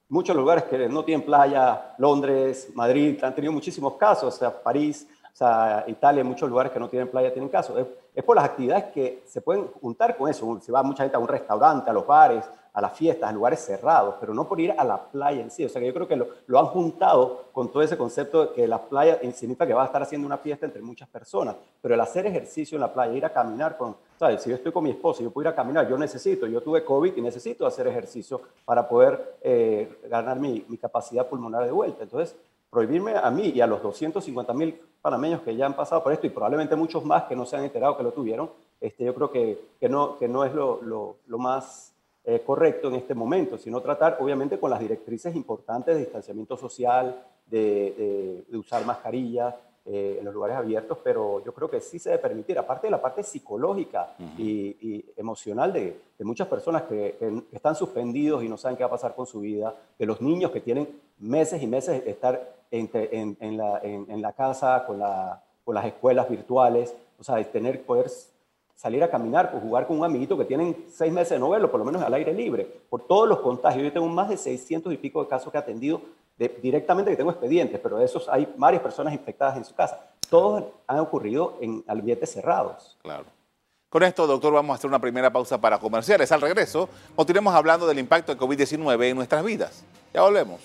muchos 0.09 0.37
lugares 0.37 0.65
que 0.65 0.89
no 0.89 1.05
tienen 1.05 1.25
playa, 1.25 1.95
Londres, 1.99 2.69
Madrid, 2.75 3.23
han 3.23 3.35
tenido 3.35 3.53
muchísimos 3.53 3.95
casos, 3.95 4.35
o 4.35 4.39
sea, 4.39 4.63
París, 4.63 5.09
o 5.33 5.37
sea, 5.37 5.85
Italia, 5.87 6.25
muchos 6.25 6.49
lugares 6.49 6.73
que 6.73 6.81
no 6.81 6.89
tienen 6.89 7.09
playa 7.09 7.33
tienen 7.33 7.51
casos. 7.51 7.87
Es, 8.15 8.25
por 8.25 8.37
las 8.37 8.47
actividades 8.47 8.85
que 8.85 9.23
se 9.27 9.43
pueden 9.43 9.67
juntar 9.67 10.17
con 10.17 10.31
eso. 10.31 10.59
Se 10.63 10.73
va 10.73 10.83
mucha 10.83 11.03
gente 11.03 11.17
a 11.17 11.21
un 11.21 11.29
restaurante, 11.29 11.91
a 11.91 11.93
los 11.93 12.07
bares, 12.07 12.47
a 12.77 12.81
las 12.83 12.93
fiestas, 12.93 13.31
a 13.31 13.33
lugares 13.33 13.65
cerrados, 13.65 14.17
pero 14.21 14.35
no 14.35 14.47
por 14.47 14.61
ir 14.61 14.75
a 14.77 14.85
la 14.85 15.03
playa 15.03 15.41
en 15.41 15.51
sí. 15.51 15.65
O 15.65 15.69
sea, 15.69 15.81
que 15.81 15.87
yo 15.87 15.95
creo 15.95 16.07
que 16.07 16.17
lo, 16.17 16.59
han 16.59 16.67
juntado 16.67 17.47
con 17.51 17.73
todo 17.73 17.83
ese 17.83 17.97
concepto 17.97 18.47
de 18.47 18.53
que 18.53 18.69
la 18.69 18.83
playa 18.83 19.19
significa 19.33 19.67
que 19.67 19.73
va 19.73 19.83
a 19.83 19.87
estar 19.87 20.03
haciendo 20.03 20.27
una 20.27 20.37
fiesta 20.37 20.67
entre 20.67 20.83
muchas 20.83 21.09
personas. 21.09 21.57
Pero 21.81 21.95
el 21.95 22.01
hacer 22.01 22.27
ejercicio 22.27 22.77
en 22.77 22.83
la 22.83 22.93
playa, 22.93 23.15
ir 23.15 23.25
a 23.25 23.33
caminar 23.33 23.79
con, 23.79 23.97
¿sabes? 24.19 24.43
Si 24.43 24.51
yo 24.51 24.57
estoy 24.57 24.73
con 24.73 24.85
mi 24.85 24.91
esposo 24.91 25.23
yo 25.23 25.31
puedo 25.31 25.49
ir 25.49 25.53
a 25.53 25.57
caminar, 25.57 25.89
yo 25.89 25.97
necesito, 25.97 26.47
yo 26.47 26.61
tuve 26.61 26.85
COVID 26.85 27.17
y 27.17 27.21
necesito 27.23 27.67
hacer 27.67 27.87
ejercicio 27.87 28.43
para 28.67 28.87
poder 28.87 29.39
eh, 29.41 30.01
ganar 30.11 30.39
mi, 30.39 30.63
mi 30.69 30.77
capacidad 30.77 31.27
pulmonar 31.27 31.65
de 31.65 31.73
vuelta. 31.73 32.03
Entonces, 32.03 32.37
prohibirme 32.69 33.17
a 33.17 33.31
mí 33.31 33.53
y 33.55 33.61
a 33.63 33.67
los 33.67 33.83
250 33.83 34.53
mil 34.53 34.79
panameños 35.01 35.41
que 35.41 35.57
ya 35.57 35.65
han 35.65 35.75
pasado 35.75 36.03
por 36.03 36.13
esto 36.13 36.27
y 36.27 36.31
probablemente 36.31 36.77
muchos 36.77 37.05
más 37.07 37.25
que 37.25 37.35
no 37.35 37.47
se 37.47 37.57
han 37.57 37.65
enterado 37.65 37.97
que 37.97 38.03
lo 38.03 38.13
tuvieron, 38.13 38.51
este, 38.81 39.05
yo 39.05 39.15
creo 39.15 39.31
que, 39.31 39.59
que, 39.81 39.89
no, 39.89 40.19
que 40.19 40.29
no 40.29 40.45
es 40.45 40.53
lo, 40.53 40.83
lo, 40.83 41.39
más 41.39 41.95
eh, 42.29 42.43
correcto 42.45 42.89
en 42.89 42.97
este 42.97 43.15
momento, 43.15 43.57
sino 43.57 43.81
tratar 43.81 44.19
obviamente 44.21 44.59
con 44.59 44.71
las 44.71 44.81
directrices 44.81 45.35
importantes 45.37 45.95
de 45.95 46.01
distanciamiento 46.01 46.57
social, 46.57 47.25
de, 47.47 48.45
de, 48.51 48.59
usar 48.59 48.85
mascarilla 48.85 49.55
eh, 49.85 50.17
en 50.19 50.25
los 50.25 50.35
lugares 50.35 50.57
abiertos, 50.57 50.99
pero 51.05 51.45
yo 51.45 51.55
creo 51.55 51.71
que 51.71 51.81
sí 51.81 52.01
se 52.01 52.11
debe 52.11 52.21
permitir, 52.21 52.59
aparte 52.59 52.89
de 52.89 52.91
la 52.91 53.01
parte 53.01 53.23
psicológica 53.23 54.17
y, 54.37 55.05
emocional 55.17 55.73
de, 55.73 56.01
de, 56.19 56.25
muchas 56.25 56.49
personas 56.49 56.83
que, 56.83 57.17
que 57.49 57.57
están 57.57 57.77
suspendidos 57.77 58.43
y 58.43 58.49
no 58.49 58.57
saben 58.57 58.77
qué 58.77 58.83
va 58.83 58.89
a 58.89 58.91
pasar 58.91 59.15
con 59.15 59.27
su 59.27 59.39
vida, 59.39 59.77
de 59.97 60.07
los 60.07 60.21
niños 60.21 60.51
que 60.51 60.61
tienen 60.61 60.89
meses 61.19 61.63
y 61.63 61.69
meses 61.69 62.05
de 62.05 62.11
estar 62.11 62.57
en, 62.71 63.37
en, 63.41 63.57
la, 63.57 63.81
en, 63.83 64.21
la, 64.21 64.33
casa, 64.33 64.85
con, 64.87 64.99
la, 64.99 65.43
con, 65.65 65.75
las 65.75 65.85
escuelas 65.87 66.29
virtuales, 66.29 66.95
o 67.19 67.25
sea, 67.25 67.37
de 67.37 67.45
tener, 67.45 67.85
poder 67.85 68.11
salir 68.77 69.03
a 69.03 69.11
caminar, 69.11 69.51
pues 69.51 69.63
jugar 69.63 69.87
con 69.87 69.99
un 69.99 70.05
amiguito 70.05 70.37
que 70.37 70.45
tienen 70.45 70.85
seis 70.89 71.13
meses 71.13 71.31
de 71.31 71.39
no 71.39 71.49
verlo, 71.49 71.71
por 71.71 71.81
lo 71.81 71.87
menos 71.87 72.03
al 72.03 72.13
aire 72.15 72.33
libre, 72.33 72.65
por 72.89 73.07
todos 73.07 73.27
los 73.27 73.41
contagios. 73.41 73.83
Yo 73.83 73.93
tengo 73.93 74.07
más 74.07 74.29
de 74.29 74.37
600 74.37 74.93
y 74.93 74.97
pico 74.99 75.23
de 75.23 75.29
casos 75.29 75.51
que 75.51 75.59
he 75.59 75.61
atendido 75.61 76.03
directamente, 76.63 77.11
que 77.11 77.17
tengo 77.17 77.31
expedientes, 77.31 77.81
pero 77.81 77.97
de 77.97 78.05
esos 78.05 78.29
hay 78.29 78.47
varias 78.57 78.83
personas 78.83 79.15
infectadas 79.15 79.57
en 79.57 79.65
su 79.65 79.75
casa. 79.75 80.11
Todos 80.29 80.65
han 80.87 80.99
ocurrido 80.99 81.57
en 81.61 81.83
ambientes 81.89 82.31
cerrados. 82.31 82.99
Claro. 83.03 83.25
Con 83.89 84.03
esto, 84.03 84.27
doctor, 84.27 84.53
vamos 84.53 84.75
a 84.75 84.77
hacer 84.77 84.89
una 84.89 85.01
primera 85.01 85.33
pausa 85.33 85.59
para 85.59 85.79
comerciales. 85.79 86.31
Al 86.31 86.43
regreso, 86.43 86.89
continuemos 87.15 87.55
hablando 87.55 87.87
del 87.87 87.99
impacto 87.99 88.35
de 88.35 88.39
COVID-19 88.39 89.05
en 89.05 89.17
nuestras 89.17 89.43
vidas. 89.43 89.85
Ya 90.13 90.21
volvemos. 90.21 90.61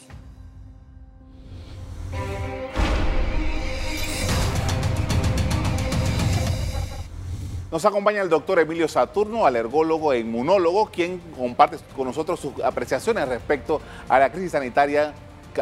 Nos 7.71 7.85
acompaña 7.85 8.21
el 8.21 8.27
doctor 8.27 8.59
Emilio 8.59 8.89
Saturno, 8.89 9.45
alergólogo 9.45 10.11
e 10.11 10.19
inmunólogo, 10.19 10.91
quien 10.91 11.19
comparte 11.37 11.77
con 11.95 12.05
nosotros 12.05 12.37
sus 12.37 12.59
apreciaciones 12.61 13.25
respecto 13.29 13.79
a 14.09 14.19
la 14.19 14.29
crisis 14.29 14.51
sanitaria 14.51 15.13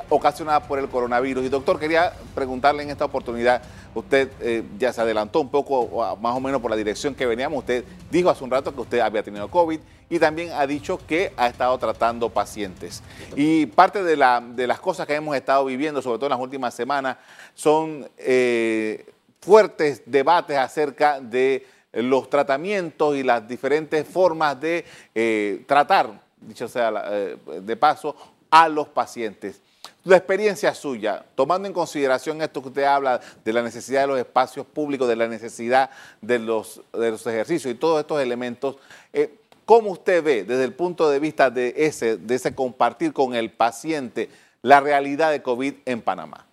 ocasionada 0.09 0.59
por 0.61 0.79
el 0.79 0.89
coronavirus. 0.89 1.45
Y 1.45 1.49
doctor, 1.49 1.79
quería 1.79 2.11
preguntarle 2.33 2.81
en 2.81 2.89
esta 2.89 3.05
oportunidad, 3.05 3.61
usted 3.93 4.31
eh, 4.41 4.63
ya 4.79 4.91
se 4.91 5.01
adelantó 5.01 5.39
un 5.39 5.49
poco, 5.49 6.17
más 6.19 6.35
o 6.35 6.39
menos 6.39 6.59
por 6.61 6.71
la 6.71 6.77
dirección 6.77 7.13
que 7.13 7.27
veníamos, 7.27 7.59
usted 7.59 7.85
dijo 8.09 8.31
hace 8.31 8.43
un 8.43 8.49
rato 8.49 8.73
que 8.73 8.81
usted 8.81 8.99
había 9.01 9.21
tenido 9.21 9.47
COVID 9.47 9.79
y 10.09 10.17
también 10.17 10.51
ha 10.53 10.65
dicho 10.65 10.99
que 11.05 11.31
ha 11.37 11.45
estado 11.45 11.77
tratando 11.77 12.29
pacientes. 12.31 13.03
Y 13.35 13.67
parte 13.67 14.01
de, 14.01 14.17
las 14.17 14.79
cosas 14.79 15.05
que 15.05 15.13
hemos 15.13 15.35
estado 15.35 15.63
viviendo, 15.63 16.01
sobre 16.01 16.17
todo 16.17 16.25
en 16.25 16.31
las 16.31 16.39
últimas 16.39 16.73
semanas, 16.73 17.17
son 17.53 18.09
eh, 18.17 19.05
fuertes 19.41 20.01
debates 20.07 20.57
acerca 20.57 21.19
de 21.19 21.65
los 21.91 22.29
tratamientos 22.29 23.15
y 23.15 23.23
las 23.23 23.47
diferentes 23.47 24.07
formas 24.07 24.59
de 24.59 24.85
eh, 25.15 25.63
tratar, 25.67 26.21
dicho 26.39 26.67
sea 26.67 26.93
eh, 27.11 27.37
de 27.61 27.77
paso, 27.77 28.15
a 28.49 28.69
los 28.69 28.87
pacientes. 28.87 29.61
La 30.03 30.17
experiencia 30.17 30.73
suya, 30.73 31.25
tomando 31.35 31.67
en 31.67 31.73
consideración 31.73 32.41
esto 32.41 32.61
que 32.61 32.69
usted 32.69 32.83
habla 32.83 33.19
de 33.43 33.53
la 33.53 33.61
necesidad 33.61 34.01
de 34.01 34.07
los 34.07 34.19
espacios 34.19 34.65
públicos, 34.65 35.07
de 35.07 35.15
la 35.15 35.27
necesidad 35.27 35.89
de 36.21 36.39
los, 36.39 36.81
de 36.93 37.11
los 37.11 37.25
ejercicios 37.27 37.73
y 37.73 37.77
todos 37.77 37.99
estos 37.99 38.21
elementos, 38.21 38.77
eh, 39.11 39.35
¿cómo 39.65 39.91
usted 39.91 40.23
ve 40.23 40.43
desde 40.43 40.63
el 40.63 40.73
punto 40.73 41.09
de 41.09 41.19
vista 41.19 41.49
de 41.49 41.73
ese, 41.75 42.17
de 42.17 42.35
ese 42.35 42.55
compartir 42.55 43.13
con 43.13 43.35
el 43.35 43.51
paciente 43.51 44.29
la 44.61 44.79
realidad 44.79 45.31
de 45.31 45.41
COVID 45.41 45.73
en 45.85 46.01
Panamá? 46.01 46.45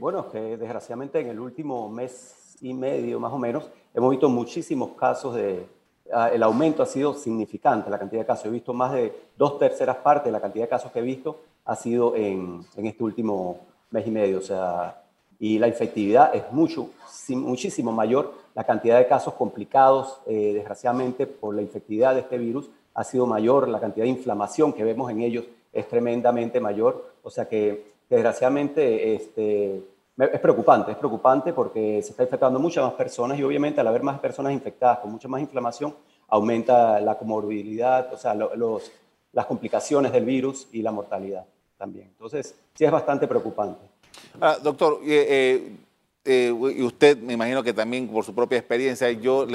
bueno, 0.00 0.28
que 0.28 0.56
desgraciadamente 0.56 1.20
en 1.20 1.28
el 1.28 1.38
último 1.38 1.88
mes 1.88 2.34
y 2.60 2.74
medio 2.74 3.18
más 3.20 3.32
o 3.32 3.38
menos 3.38 3.70
hemos 3.94 4.10
visto 4.10 4.28
muchísimos 4.28 4.90
casos 4.92 5.34
de... 5.34 5.66
Ah, 6.12 6.28
el 6.32 6.42
aumento 6.42 6.82
ha 6.82 6.86
sido 6.86 7.14
significante, 7.14 7.88
la 7.88 7.98
cantidad 7.98 8.22
de 8.22 8.26
casos. 8.26 8.46
He 8.46 8.50
visto 8.50 8.72
más 8.72 8.92
de 8.92 9.14
dos 9.36 9.58
terceras 9.58 9.96
partes 9.98 10.24
de 10.26 10.32
la 10.32 10.40
cantidad 10.40 10.64
de 10.64 10.68
casos 10.68 10.90
que 10.90 10.98
he 10.98 11.02
visto 11.02 11.40
ha 11.64 11.76
sido 11.76 12.16
en, 12.16 12.64
en 12.76 12.86
este 12.86 13.04
último 13.04 13.60
mes 13.90 14.06
y 14.06 14.10
medio. 14.10 14.38
O 14.38 14.42
sea, 14.42 15.02
y 15.40 15.58
la 15.58 15.68
infectividad 15.68 16.34
es 16.34 16.52
mucho, 16.52 16.90
muchísimo 17.30 17.92
mayor. 17.92 18.34
La 18.54 18.64
cantidad 18.64 18.98
de 18.98 19.06
casos 19.06 19.34
complicados, 19.34 20.20
eh, 20.26 20.52
desgraciadamente, 20.54 21.26
por 21.26 21.54
la 21.54 21.62
infectividad 21.62 22.14
de 22.14 22.20
este 22.20 22.36
virus 22.36 22.68
ha 22.94 23.04
sido 23.04 23.26
mayor. 23.26 23.68
La 23.68 23.80
cantidad 23.80 24.04
de 24.04 24.10
inflamación 24.10 24.74
que 24.74 24.84
vemos 24.84 25.10
en 25.10 25.22
ellos 25.22 25.44
es 25.72 25.88
tremendamente 25.88 26.60
mayor. 26.60 27.14
O 27.22 27.30
sea 27.30 27.48
que, 27.48 27.86
desgraciadamente, 28.10 29.14
este, 29.14 29.82
es 30.24 30.40
preocupante, 30.40 30.92
es 30.92 30.96
preocupante 30.98 31.52
porque 31.52 32.02
se 32.02 32.10
está 32.10 32.22
infectando 32.22 32.58
muchas 32.58 32.84
más 32.84 32.94
personas 32.94 33.38
y 33.38 33.42
obviamente 33.42 33.80
al 33.80 33.86
haber 33.86 34.02
más 34.02 34.18
personas 34.18 34.52
infectadas 34.52 34.98
con 34.98 35.12
mucha 35.12 35.28
más 35.28 35.40
inflamación, 35.40 35.94
aumenta 36.28 37.00
la 37.00 37.16
comorbilidad, 37.16 38.12
o 38.12 38.16
sea, 38.16 38.34
los, 38.34 38.90
las 39.32 39.46
complicaciones 39.46 40.12
del 40.12 40.24
virus 40.24 40.68
y 40.72 40.82
la 40.82 40.92
mortalidad 40.92 41.44
también. 41.76 42.08
Entonces, 42.08 42.54
sí 42.74 42.84
es 42.84 42.90
bastante 42.90 43.26
preocupante. 43.26 43.80
doctor, 44.62 45.00
eh, 45.04 45.76
eh, 46.24 46.54
y 46.54 46.82
usted 46.82 47.16
me 47.18 47.32
imagino 47.32 47.62
que 47.62 47.72
también 47.72 48.08
por 48.08 48.24
su 48.24 48.34
propia 48.34 48.58
experiencia, 48.58 49.10
yo 49.12 49.46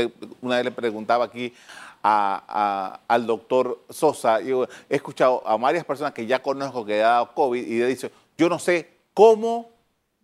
una 0.42 0.56
vez 0.56 0.66
le 0.66 0.72
preguntaba 0.72 1.26
aquí 1.26 1.54
al 2.02 3.26
doctor 3.26 3.80
Sosa, 3.90 4.42
yo 4.42 4.68
he 4.90 4.96
escuchado 4.96 5.42
a 5.46 5.58
varias 5.58 5.86
personas 5.86 6.14
que 6.14 6.26
ya 6.26 6.42
conozco 6.42 6.86
que 6.86 7.02
ha 7.02 7.08
dado 7.08 7.34
COVID 7.34 7.66
y 7.66 7.80
le 7.80 7.88
dicho, 7.88 8.10
yo 8.38 8.48
no 8.50 8.60
sé 8.60 8.90
cómo 9.14 9.75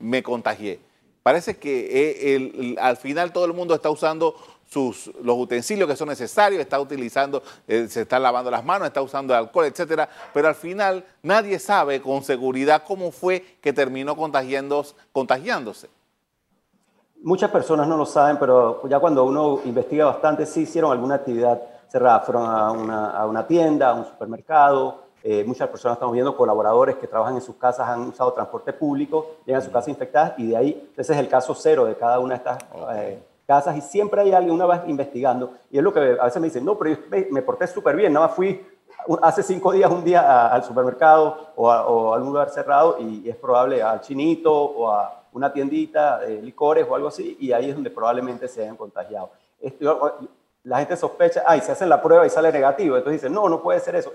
me 0.01 0.23
contagié. 0.23 0.79
Parece 1.23 1.57
que 1.57 2.35
eh, 2.35 2.75
al 2.79 2.97
final 2.97 3.31
todo 3.31 3.45
el 3.45 3.53
mundo 3.53 3.75
está 3.75 3.89
usando 3.89 4.35
los 4.73 5.37
utensilios 5.37 5.87
que 5.87 5.95
son 5.95 6.07
necesarios, 6.07 6.61
está 6.61 6.79
utilizando, 6.79 7.43
eh, 7.67 7.87
se 7.89 8.01
está 8.01 8.17
lavando 8.17 8.49
las 8.49 8.63
manos, 8.63 8.87
está 8.87 9.01
usando 9.01 9.35
alcohol, 9.35 9.65
etcétera, 9.65 10.07
pero 10.33 10.47
al 10.47 10.55
final 10.55 11.03
nadie 11.21 11.59
sabe 11.59 12.01
con 12.01 12.23
seguridad 12.23 12.83
cómo 12.87 13.11
fue 13.11 13.57
que 13.61 13.73
terminó 13.73 14.15
contagiándose. 14.15 15.89
Muchas 17.21 17.51
personas 17.51 17.87
no 17.87 17.97
lo 17.97 18.05
saben, 18.05 18.37
pero 18.39 18.87
ya 18.87 18.99
cuando 18.99 19.25
uno 19.25 19.59
investiga 19.65 20.05
bastante, 20.05 20.45
sí 20.45 20.61
hicieron 20.61 20.91
alguna 20.91 21.15
actividad 21.15 21.61
cerrada, 21.89 22.21
fueron 22.21 22.49
a 22.49 23.25
una 23.25 23.45
tienda, 23.45 23.89
a 23.89 23.93
un 23.93 24.05
supermercado, 24.05 25.00
eh, 25.23 25.43
muchas 25.45 25.69
personas 25.69 25.97
estamos 25.97 26.13
viendo 26.13 26.35
colaboradores 26.35 26.95
que 26.95 27.07
trabajan 27.07 27.35
en 27.35 27.41
sus 27.41 27.55
casas, 27.55 27.87
han 27.87 28.07
usado 28.07 28.33
transporte 28.33 28.73
público, 28.73 29.35
llegan 29.45 29.61
a 29.61 29.65
su 29.65 29.71
casa 29.71 29.89
infectadas 29.89 30.33
y 30.37 30.47
de 30.47 30.57
ahí, 30.57 30.91
ese 30.97 31.13
es 31.13 31.19
el 31.19 31.27
caso 31.27 31.53
cero 31.53 31.85
de 31.85 31.95
cada 31.95 32.19
una 32.19 32.35
de 32.35 32.37
estas 32.37 32.57
eh, 32.95 33.23
casas 33.45 33.77
y 33.77 33.81
siempre 33.81 34.21
hay 34.21 34.33
alguien, 34.33 34.55
una 34.55 34.65
vez 34.65 34.81
investigando 34.87 35.53
y 35.69 35.77
es 35.77 35.83
lo 35.83 35.93
que 35.93 36.17
a 36.19 36.25
veces 36.25 36.41
me 36.41 36.47
dicen, 36.47 36.65
no, 36.65 36.77
pero 36.77 36.95
yo 36.95 37.17
me 37.29 37.41
porté 37.43 37.67
súper 37.67 37.95
bien, 37.95 38.13
nada 38.13 38.27
más 38.27 38.35
fui 38.35 38.65
hace 39.21 39.43
cinco 39.43 39.71
días 39.71 39.91
un 39.91 40.03
día 40.03 40.47
al 40.47 40.63
supermercado 40.63 41.51
o 41.55 41.69
a, 41.69 42.15
algún 42.15 42.29
lugar 42.29 42.49
cerrado 42.49 42.97
y, 42.99 43.29
es 43.29 43.35
probable 43.35 43.81
al 43.81 44.01
chinito 44.01 44.51
o 44.53 44.89
a 44.89 45.23
una 45.33 45.53
tiendita 45.53 46.19
de 46.19 46.41
licores 46.41 46.85
o 46.89 46.95
algo 46.95 47.07
así 47.07 47.37
y 47.39 47.51
ahí 47.51 47.69
es 47.69 47.75
donde 47.75 47.91
probablemente 47.91 48.47
se 48.47 48.63
hayan 48.63 48.75
contagiado. 48.75 49.31
la 50.63 50.79
gente 50.79 50.97
sospecha, 50.97 51.43
ay, 51.45 51.61
se 51.61 51.71
hacen 51.71 51.89
la 51.89 52.01
prueba 52.01 52.25
y 52.25 52.29
sale 52.29 52.51
negativo, 52.51 52.97
entonces 52.97 53.21
dicen, 53.21 53.33
no, 53.33 53.47
no 53.47 53.61
puede 53.61 53.79
ser 53.79 53.95
eso. 53.95 54.11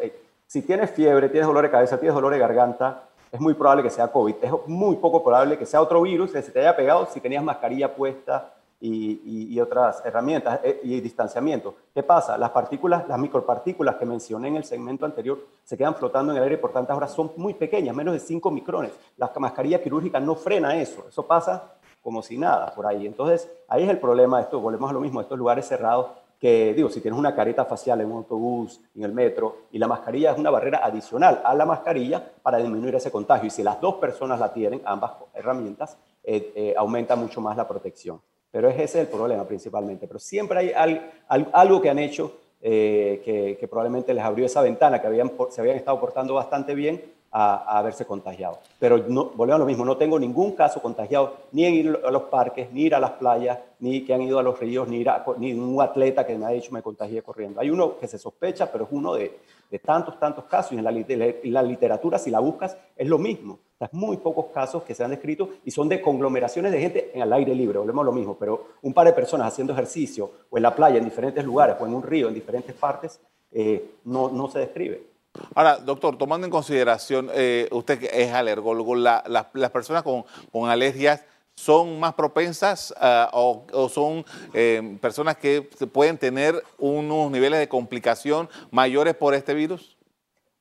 Si 0.47 0.63
tienes 0.63 0.91
fiebre, 0.93 1.29
tienes 1.29 1.47
dolor 1.49 1.65
de 1.65 1.71
cabeza, 1.71 1.99
tienes 1.99 2.15
dolor 2.15 2.33
de 2.33 2.39
garganta, 2.39 3.03
es 3.33 3.41
muy 3.41 3.55
probable 3.55 3.83
que 3.83 3.91
sea 3.91 4.09
COVID. 4.09 4.37
Es 4.41 4.53
muy 4.67 4.97
poco 4.97 5.23
probable 5.23 5.59
que 5.59 5.67
sea 5.67 5.83
otro 5.83 6.01
virus 6.03 6.31
que 6.31 6.41
se 6.41 6.53
te 6.53 6.61
haya 6.61 6.77
pegado 6.77 7.07
si 7.07 7.21
tenías 7.21 7.43
mascarilla 7.43 7.95
puesta 7.95 8.55
y, 8.81 9.59
otras 9.59 10.05
herramientas 10.05 10.61
eh, 10.63 10.81
y 10.85 11.01
distanciamiento. 11.01 11.75
¿Qué 11.93 12.03
pasa? 12.03 12.39
Las 12.39 12.51
partículas, 12.51 13.09
las 13.09 13.19
micropartículas 13.19 13.97
que 13.97 14.07
mencioné 14.07 14.49
en 14.49 14.57
el 14.57 14.65
segmento 14.65 15.05
anterior 15.05 15.39
se 15.65 15.77
quedan 15.77 15.95
flotando 15.95 16.33
en 16.33 16.39
el 16.39 16.45
aire 16.45 16.59
por 16.59 16.73
tantas 16.73 16.97
horas, 16.97 17.11
son 17.11 17.33
muy 17.37 17.55
pequeñas, 17.55 17.97
menos 17.97 18.15
de 18.15 18.21
5 18.21 18.51
micrones. 18.51 18.93
La 19.17 19.33
mascarilla 19.39 19.83
quirúrgica 19.83 20.21
no 20.21 20.37
frena 20.37 20.77
eso, 20.77 21.07
eso 21.09 21.27
pasa 21.27 21.73
como 22.03 22.23
si 22.23 22.39
nada 22.39 22.73
por 22.75 22.87
ahí. 22.87 23.07
Entonces, 23.07 23.51
ahí 23.67 23.83
es 23.83 23.91
el 23.91 23.99
problema 23.99 24.37
de 24.37 24.45
esto, 24.45 24.61
volvemos 24.61 24.89
a 24.89 24.93
lo 24.93 25.01
mismo, 25.01 25.21
estos 25.21 25.39
lugares 25.39 25.67
cerrados 25.67 26.09
que, 26.39 26.75
digo, 26.75 26.89
si 26.89 27.01
tienes 27.01 27.19
una 27.19 27.35
careta 27.35 27.65
facial 27.65 28.01
en 28.01 28.11
un 28.11 28.19
autobús, 28.19 28.81
en 28.95 29.05
el 29.05 29.13
metro, 29.13 29.63
y 29.73 29.79
la 29.79 29.89
mascarilla 29.89 30.33
es 30.33 30.39
una 30.39 30.51
barrera 30.51 30.81
adicional 30.85 31.41
a 31.45 31.55
la 31.55 31.65
mascarilla 31.65 32.23
para 32.43 32.59
disminuir 32.59 32.95
ese 32.95 33.11
contagio. 33.11 33.47
Y 33.47 33.51
si 33.51 33.63
las 33.63 33.81
dos 33.81 33.95
personas 33.95 34.39
la 34.39 34.53
tienen, 34.53 34.83
ambas 34.85 35.13
herramientas, 35.35 35.97
eh, 36.23 36.53
eh, 36.55 36.75
aumenta 36.77 37.17
mucho 37.17 37.41
más 37.41 37.57
la 37.57 37.67
protección. 37.67 38.21
Pero 38.51 38.69
ese 38.69 38.85
es 38.85 38.95
el 38.97 39.07
problema 39.09 39.45
principalmente. 39.45 40.07
Pero 40.07 40.19
siempre 40.19 40.75
hay 40.75 41.01
algo 41.29 41.81
que 41.81 41.91
han 41.91 41.99
hecho 41.99 42.39
eh, 42.61 43.23
que, 43.25 43.57
que, 43.59 43.69
probablemente 43.69 44.15
les 44.15 44.25
abrió 44.25 44.47
esa 44.47 44.63
ventana, 44.63 45.01
que 45.01 45.07
habían, 45.07 45.33
se 45.51 45.61
habían 45.61 45.77
estado 45.77 46.01
portando 46.01 46.35
bastante 46.35 46.75
bien 46.75 47.16
a, 47.37 47.79
haberse 47.79 48.07
contagiado. 48.07 48.61
Pero 48.79 48.97
no, 49.09 49.27
volvemos 49.27 49.57
a 49.57 49.59
lo 49.59 49.67
mismo, 49.67 49.85
no 49.85 49.99
tengo 49.99 50.19
ningún 50.19 50.53
caso 50.53 50.81
contagiado 50.81 51.37
ni 51.53 51.67
en 51.67 51.75
ir 51.75 52.01
a 52.03 52.11
los 52.11 52.23
parques, 52.25 52.73
ni 52.73 52.85
ir 52.85 52.95
a 52.95 53.01
las 53.01 53.11
playas, 53.13 53.59
ni 53.79 54.07
que 54.07 54.15
han 54.15 54.23
ido 54.23 54.39
a 54.39 54.43
los 54.43 54.59
ríos, 54.59 54.89
ni, 54.89 54.99
ir 54.99 55.11
ni 55.37 55.53
un 55.53 55.83
atleta 55.83 56.25
que 56.27 56.37
me 56.39 56.47
ha 56.47 56.51
dicho 56.51 56.73
me 56.73 56.81
contagié 56.81 57.21
corriendo. 57.23 57.61
Hay 57.61 57.69
uno 57.69 57.99
que 57.99 58.09
se 58.09 58.17
sospecha, 58.17 58.73
pero 58.73 58.85
es 58.85 58.91
uno 58.91 59.15
de, 59.15 59.39
de 59.71 59.79
tantos, 59.79 60.19
tantos 60.19 60.45
casos. 60.45 60.73
Y 60.73 60.79
en 60.79 60.85
la, 60.85 60.91
la, 60.91 61.63
literatura, 61.63 62.19
si 62.19 62.31
la 62.31 62.41
buscas, 62.41 62.75
es 62.97 63.07
lo 63.07 63.19
mismo. 63.19 63.59
Hay 63.81 63.89
muy 63.93 64.17
pocos 64.17 64.47
casos 64.47 64.83
que 64.85 64.95
se 64.95 65.05
han 65.05 65.11
descrito 65.11 65.51
y 65.63 65.71
son 65.71 65.91
de 65.91 66.01
conglomeraciones 66.01 66.73
de 66.73 66.81
gente 66.81 67.11
en 67.13 67.21
el 67.21 67.33
aire 67.35 67.55
libre, 67.55 67.79
volvemos 67.79 68.03
a 68.03 68.07
lo 68.07 68.13
mismo, 68.13 68.35
pero 68.39 68.69
un 68.81 68.95
par 68.95 69.07
de 69.07 69.13
personas 69.13 69.49
haciendo 69.49 69.75
ejercicio 69.75 70.31
o 70.49 70.57
en 70.57 70.63
la 70.63 70.75
playa, 70.75 70.97
en 70.97 71.05
diferentes 71.05 71.45
lugares, 71.45 71.77
o 71.79 71.85
en 71.85 71.93
un 71.93 72.03
río, 72.03 72.29
en 72.29 72.35
diferentes 72.35 72.75
partes, 72.75 73.21
eh, 73.53 73.97
no, 74.05 74.31
no 74.31 74.49
se 74.49 74.61
describe. 74.61 75.16
Ahora, 75.55 75.77
doctor, 75.79 76.17
tomando 76.17 76.47
en 76.47 76.51
consideración, 76.51 77.31
eh, 77.33 77.69
usted 77.73 77.99
que 77.99 78.11
es 78.13 78.33
alergólogo, 78.33 78.95
las 78.95 79.71
personas 79.73 80.03
con, 80.03 80.25
alergias 80.69 81.25
son 81.55 81.99
más 81.99 82.15
propensas 82.15 82.95
ah, 83.01 83.31
o, 83.33 83.89
son 83.89 84.25
eh, 84.53 84.99
personas 85.01 85.37
que 85.37 85.63
pueden 85.93 86.19
tener 86.19 86.63
unos 86.79 87.31
niveles 87.31 87.59
de 87.59 87.69
complicación 87.69 88.49
mayores 88.71 89.15
por 89.15 89.35
este 89.35 89.55
virus? 89.55 89.97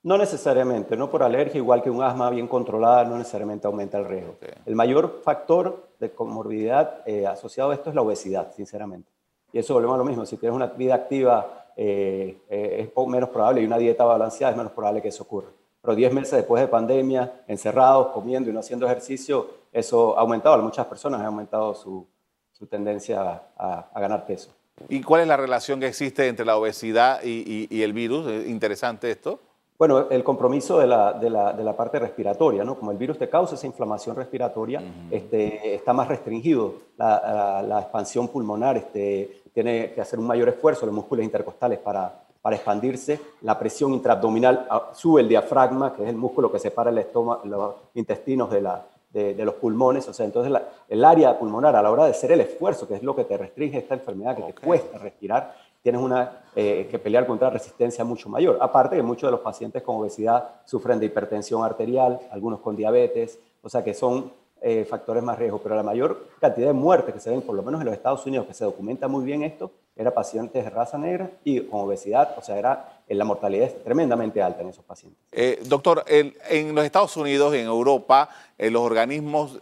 No 0.05 0.19
necesariamente, 0.19 0.95
no 0.95 1.09
por 1.09 1.23
alergia, 1.23 1.57
igual 1.57 1.81
que 1.81 1.89
un 1.89 2.03
asma 2.03 2.29
bien 2.29 2.47
controlada, 2.47 3.05
no 3.05 3.17
necesariamente 3.17 3.65
aumenta 3.65 3.97
el 3.97 4.05
riesgo. 4.05 4.35
El 4.63 4.75
mayor 4.75 5.21
factor 5.23 5.87
de 5.99 6.11
comorbilidad 6.11 7.01
eh, 7.07 7.25
asociado 7.25 7.71
a 7.71 7.73
esto 7.73 7.89
es 7.89 7.95
la 7.95 8.03
obesidad, 8.03 8.53
sinceramente. 8.55 9.09
Y 9.51 9.57
eso 9.57 9.73
volvemos 9.73 9.95
a 9.95 9.97
lo 9.97 10.05
mismo, 10.05 10.23
si 10.27 10.37
tienes 10.37 10.55
una 10.55 10.67
vida 10.67 10.93
activa 10.93 11.64
eh, 11.75 12.37
eh, 12.49 12.89
es 12.95 13.07
menos 13.07 13.29
probable 13.29 13.61
y 13.61 13.65
una 13.65 13.77
dieta 13.77 14.05
balanceada 14.05 14.51
es 14.51 14.57
menos 14.57 14.71
probable 14.71 15.01
que 15.01 15.09
eso 15.09 15.23
ocurra. 15.23 15.49
pero 15.81 15.95
10 15.95 16.13
meses 16.13 16.31
después 16.31 16.61
de 16.61 16.67
pandemia, 16.67 17.43
encerrados, 17.47 18.07
comiendo 18.07 18.49
y 18.49 18.53
no 18.53 18.59
haciendo 18.59 18.85
ejercicio, 18.85 19.47
eso 19.71 20.17
ha 20.17 20.21
aumentado, 20.21 20.57
muchas 20.63 20.85
personas 20.85 21.21
ha 21.21 21.27
aumentado 21.27 21.75
su, 21.75 22.07
su 22.51 22.65
tendencia 22.67 23.41
a, 23.57 23.99
ganar 23.99 24.25
peso. 24.25 24.51
¿Y 24.89 25.01
cuál 25.01 25.21
es 25.21 25.27
la 25.27 25.37
relación 25.37 25.79
que 25.79 25.87
existe 25.87 26.27
entre 26.27 26.45
la 26.45 26.57
obesidad 26.57 27.21
y, 27.23 27.81
el 27.81 27.93
virus? 27.93 28.25
interesante 28.47 29.11
esto. 29.11 29.39
Bueno, 29.77 30.09
el 30.09 30.23
compromiso 30.23 30.79
de 30.79 30.87
la, 30.87 31.11
de 31.11 31.29
la, 31.29 31.51
de 31.51 31.63
la, 31.63 31.75
parte 31.75 31.99
respiratoria, 31.99 32.63
¿no? 32.63 32.79
Como 32.79 32.91
el 32.91 32.97
virus 32.97 33.17
te 33.17 33.27
causa 33.27 33.55
esa 33.55 33.67
inflamación 33.67 34.15
respiratoria, 34.15 34.81
este, 35.11 35.75
está 35.75 35.91
más 35.91 36.07
restringido. 36.07 36.75
La, 36.97 37.61
la, 37.67 37.81
expansión 37.81 38.29
pulmonar 38.29 38.77
este, 38.77 39.43
tiene 39.55 39.93
que 39.93 40.01
hacer 40.01 40.19
un 40.19 40.27
mayor 40.27 40.49
esfuerzo, 40.49 40.85
los 40.85 40.93
músculos 40.93 41.23
intercostales 41.23 41.79
para, 41.79 42.13
para 42.41 42.57
expandirse. 42.57 43.21
La 43.41 43.57
presión 43.57 43.93
intraabdominal 43.93 44.67
ah, 44.69 44.91
sube 44.93 45.21
el 45.21 45.29
diafragma, 45.29 45.95
que 45.95 46.03
es 46.03 46.09
el 46.09 46.17
músculo 46.17 46.51
que 46.51 46.59
separa 46.59 46.89
el 46.89 46.97
estómago, 46.97 47.41
los 47.45 47.73
intestinos 47.93 48.51
de, 48.51 48.61
la, 48.61 48.85
de, 49.13 49.45
los 49.45 49.55
pulmones. 49.55 50.09
O 50.09 50.13
sea, 50.13 50.25
entonces 50.25 50.53
el 50.89 51.05
área 51.05 51.39
pulmonar 51.39 51.73
a 51.73 51.81
la 51.81 51.89
hora 51.89 52.03
de 52.03 52.11
hacer 52.11 52.33
el 52.33 52.41
esfuerzo, 52.41 52.85
que 52.85 52.95
es 52.95 53.03
lo 53.03 53.15
que 53.15 53.23
te 53.23 53.37
restringe 53.37 53.77
esta 53.77 53.93
enfermedad, 53.93 54.35
que 54.35 54.43
te 54.43 54.61
cuesta 54.61 54.97
respirar, 54.97 55.55
tienes 55.81 56.01
una, 56.01 56.43
eh, 56.53 56.89
que 56.91 56.99
pelear 56.99 57.25
contra 57.25 57.49
resistencia 57.49 58.03
mucho 58.03 58.27
mayor. 58.27 58.57
Aparte 58.59 58.97
que 58.97 59.03
muchos 59.03 59.29
de 59.29 59.31
los 59.31 59.39
pacientes 59.39 59.83
con 59.83 59.95
obesidad 59.95 60.49
sufren 60.65 60.99
de 60.99 61.05
hipertensión 61.05 61.63
arterial, 61.63 62.19
algunos 62.29 62.59
con 62.59 62.75
diabetes, 62.75 63.39
o 63.63 63.69
sea 63.69 63.85
que 63.85 63.93
son 63.93 64.33
eh, 64.67 64.83
factores 64.83 65.21
más 65.21 65.37
riesgos, 65.37 65.61
pero 65.61 65.75
la 65.75 65.83
mayor 65.83 66.27
cantidad 66.41 66.65
de 66.65 66.73
muertes 66.73 67.13
que 67.13 67.19
se 67.19 67.29
ven, 67.29 67.43
por 67.43 67.55
lo 67.55 67.61
menos 67.61 67.81
en 67.81 67.85
los 67.85 67.93
Estados 67.93 68.25
Unidos, 68.25 68.47
que 68.47 68.53
se 68.55 68.63
documenta 68.65 69.07
muy 69.07 69.23
bien 69.23 69.43
esto, 69.43 69.71
era 69.95 70.11
pacientes 70.11 70.63
de 70.63 70.71
raza 70.71 70.97
negra 70.97 71.29
y 71.43 71.61
con 71.61 71.81
obesidad, 71.81 72.33
o 72.35 72.41
sea, 72.41 72.57
era 72.57 73.03
la 73.07 73.25
mortalidad 73.25 73.67
es 73.67 73.83
tremendamente 73.83 74.41
alta 74.41 74.63
en 74.63 74.69
esos 74.69 74.83
pacientes. 74.83 75.19
Eh, 75.31 75.61
doctor, 75.67 76.03
en 76.07 76.73
los 76.73 76.83
Estados 76.83 77.15
Unidos 77.15 77.53
en 77.53 77.67
Europa, 77.67 78.27
eh, 78.57 78.71
los 78.71 78.81
organismos 78.81 79.59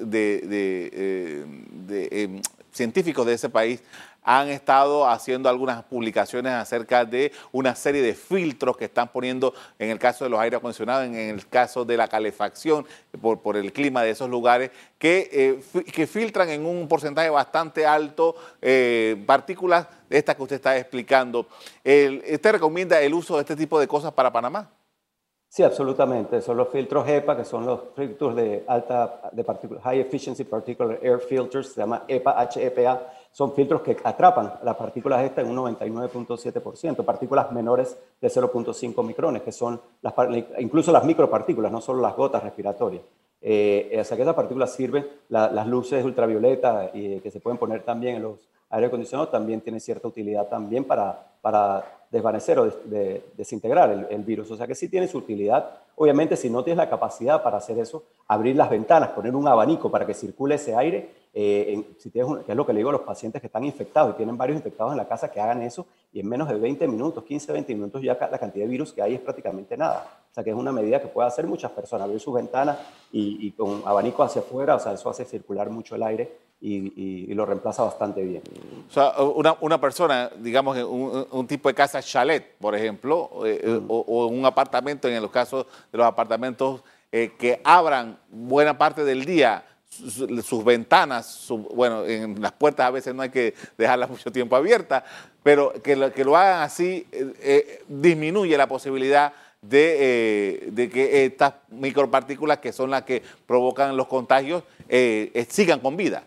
científicos 2.72 3.26
de 3.26 3.34
ese 3.34 3.50
país 3.50 3.84
han 4.24 4.50
estado 4.50 5.08
haciendo 5.08 5.50
algunas 5.50 5.84
publicaciones 5.84 6.54
acerca 6.54 7.06
de 7.06 7.32
una 7.52 7.76
serie 7.76 8.02
de 8.02 8.14
filtros 8.14 8.78
que 8.78 8.86
están 8.86 9.10
poniendo 9.10 9.54
en 9.80 9.90
el 9.90 10.00
caso 10.00 10.24
de 10.24 10.30
los 10.30 10.40
aire 10.40 10.58
acondicionados, 10.58 11.06
en 11.06 11.16
el 11.16 11.48
caso 11.48 11.86
de 11.86 11.98
la 11.98 12.08
calefacción 12.08 12.86
por, 13.22 13.42
por 13.42 13.58
el 13.58 13.74
clima 13.74 14.04
de 14.04 14.12
esos 14.12 14.30
lugares, 14.30 14.72
que, 14.98 15.30
eh, 15.32 15.84
que 15.92 16.08
filtran 16.08 16.50
en 16.50 16.66
un 16.66 16.88
porcentaje 16.88 17.30
bastante 17.30 17.86
alto 17.86 18.36
eh, 18.62 19.22
partículas 19.26 19.88
estas 20.10 20.36
que 20.36 20.44
usted 20.44 20.56
está 20.58 20.78
explicando. 20.78 21.48
¿Usted 21.84 22.52
recomienda 22.52 23.02
el 23.02 23.14
uso 23.14 23.36
de 23.36 23.42
este 23.42 23.56
tipo 23.56 23.80
de 23.80 23.88
cosas 23.88 24.14
para 24.14 24.32
Panamá? 24.32 24.70
Sí, 25.54 25.62
absolutamente. 25.62 26.42
Son 26.42 26.58
los 26.58 26.70
filtros 26.70 27.08
HEPA, 27.08 27.38
que 27.38 27.46
son 27.46 27.64
los 27.64 27.82
filtros 27.96 28.36
de 28.36 28.64
alta 28.68 29.30
de 29.32 29.44
partículas, 29.44 29.84
High 29.84 30.00
Efficiency 30.00 30.46
Particular 30.46 30.98
Air 31.00 31.20
Filters, 31.20 31.74
se 31.74 31.82
llama 31.82 32.06
EPA, 32.08 32.50
HEPA 32.56 33.14
son 33.32 33.54
filtros 33.54 33.82
que 33.82 33.96
atrapan 34.04 34.52
las 34.64 34.76
partículas 34.76 35.24
estas 35.24 35.46
en 35.46 35.56
un 35.56 35.76
99.7%, 35.78 37.06
partículas 37.06 37.52
menores 37.52 37.96
de 38.20 38.28
0.5 38.30 39.06
micrones, 39.06 39.44
que 39.44 39.52
son 39.52 39.80
las, 40.02 40.16
incluso 40.58 40.92
las 40.92 41.06
micropartículas, 41.06 41.72
no 41.72 41.82
solo 41.82 42.02
las 42.02 42.16
gotas 42.16 42.42
respiratorias. 42.42 43.04
Eh, 43.40 43.96
o 44.02 44.04
sea 44.04 44.18
que 44.18 44.24
esas 44.24 44.34
partículas 44.34 44.74
sirven, 44.74 45.08
las 45.30 45.68
luces 45.68 46.04
ultravioleta 46.04 46.90
y, 46.96 47.20
que 47.20 47.30
se 47.30 47.40
pueden 47.40 47.60
poner 47.60 47.84
también 47.84 48.16
en 48.16 48.24
los 48.24 48.40
aire 48.72 48.88
acondicionados 48.88 49.30
también 49.30 49.62
tienen 49.62 49.80
cierta 49.80 50.08
utilidad 50.08 50.48
también 50.48 50.84
para, 50.84 51.36
para 51.44 52.03
desvanecer 52.14 52.60
o 52.60 52.72
desintegrar 53.36 54.08
el, 54.08 54.24
virus. 54.24 54.52
O 54.52 54.56
sea 54.56 54.68
que 54.68 54.76
sí 54.76 54.88
tiene 54.88 55.08
su 55.08 55.18
utilidad. 55.18 55.72
Obviamente, 55.96 56.38
si 56.38 56.48
no 56.48 56.64
tienes 56.64 56.78
la 56.78 56.88
capacidad 56.88 57.42
para 57.42 57.58
hacer 57.58 57.80
eso, 57.80 58.04
abrir 58.28 58.56
las 58.56 58.70
ventanas, 58.70 59.10
poner 59.10 59.36
un 59.36 59.48
abanico 59.48 59.90
para 59.90 60.06
que 60.06 60.14
circule 60.14 60.56
ese 60.56 60.76
aire, 60.76 61.10
eh, 61.34 61.96
si 61.98 62.12
tienes 62.12 62.46
que 62.46 62.52
es 62.52 62.56
lo 62.56 62.68
que 62.68 62.74
le 62.74 62.78
digo 62.78 62.90
a 62.90 62.94
los 62.94 63.02
pacientes 63.02 63.42
que 63.42 63.48
están 63.48 63.64
infectados 63.64 64.14
y 64.14 64.18
tienen 64.18 64.38
varios 64.38 64.58
infectados 64.58 64.92
en 64.92 64.98
la 65.00 65.08
casa, 65.08 65.32
que 65.32 65.42
hagan 65.42 65.64
eso 65.64 65.88
y 66.14 66.20
en 66.20 66.30
menos 66.30 66.48
de 66.48 66.54
20 66.54 66.88
minutos, 66.88 67.24
15, 67.24 67.52
20 67.52 67.74
minutos 67.74 68.02
ya 68.04 68.16
la 68.32 68.38
cantidad 68.38 68.66
de 68.66 68.70
virus 68.70 68.94
que 68.94 69.02
hay 69.02 69.16
es 69.16 69.20
prácticamente 69.20 69.76
nada. 69.76 70.06
O 70.30 70.34
sea 70.34 70.44
que 70.44 70.52
es 70.52 70.56
una 70.56 70.72
medida 70.72 71.02
que 71.02 71.08
puede 71.08 71.28
hacer 71.28 71.48
muchas 71.48 71.72
personas, 71.72 72.06
abrir 72.06 72.20
sus 72.20 72.36
ventanas 72.36 72.78
y, 73.12 73.52
con 73.54 73.82
abanico 73.86 74.22
hacia 74.22 74.42
afuera, 74.42 74.76
o 74.76 74.80
sea, 74.80 74.94
eso 74.94 75.10
hace 75.10 75.26
circular 75.26 75.72
mucho 75.72 75.96
el 75.96 76.04
aire 76.04 76.32
y, 76.64 77.34
lo 77.34 77.46
reemplaza 77.46 77.84
bastante 77.84 78.24
bien. 78.24 78.42
O 78.90 78.94
sea, 78.94 79.12
una, 79.22 79.58
una 79.60 79.82
persona, 79.82 80.32
digamos, 80.38 80.78
un, 80.78 81.28
un, 81.30 81.48
tipo 81.48 81.68
de 81.68 81.76
casa 81.76 82.02
chalet, 82.02 82.56
por 82.58 82.74
ejemplo, 82.76 83.46
eh, 83.46 83.60
eh, 83.62 83.68
mm. 83.68 83.86
o, 83.90 84.28
un 84.28 84.46
apartamento, 84.46 85.08
en 85.08 85.22
los 85.22 85.32
casos 85.32 85.66
de 85.92 85.98
los 85.98 86.08
apartamentos 86.08 86.82
eh, 87.12 87.34
que 87.38 87.60
abran 87.64 88.18
buena 88.30 88.78
parte 88.78 89.04
del 89.04 89.26
día 89.26 89.66
sus, 89.90 90.64
ventanas, 90.64 91.46
bueno, 91.76 92.04
en 92.06 92.42
las 92.42 92.54
puertas 92.54 92.88
a 92.88 92.92
veces 92.92 93.14
no 93.14 93.22
hay 93.22 93.30
que 93.30 93.54
dejarlas 93.78 94.10
mucho 94.10 94.32
tiempo 94.32 94.56
abiertas, 94.56 95.04
pero 95.44 95.72
que 95.84 95.96
lo, 95.96 96.12
que 96.12 96.26
lo 96.26 96.36
hagan 96.36 96.62
así 96.62 97.06
disminuye 97.88 98.58
la 98.58 98.68
posibilidad 98.68 99.34
de, 99.62 100.70
de, 100.72 100.90
que 100.90 101.26
estas 101.26 101.54
micropartículas 101.70 102.58
que 102.58 102.74
son 102.74 102.90
las 102.90 103.04
que 103.04 103.22
provocan 103.46 103.96
los 103.96 104.08
contagios 104.08 104.64
sigan 105.48 105.80
con 105.80 105.96
vida. 105.96 106.24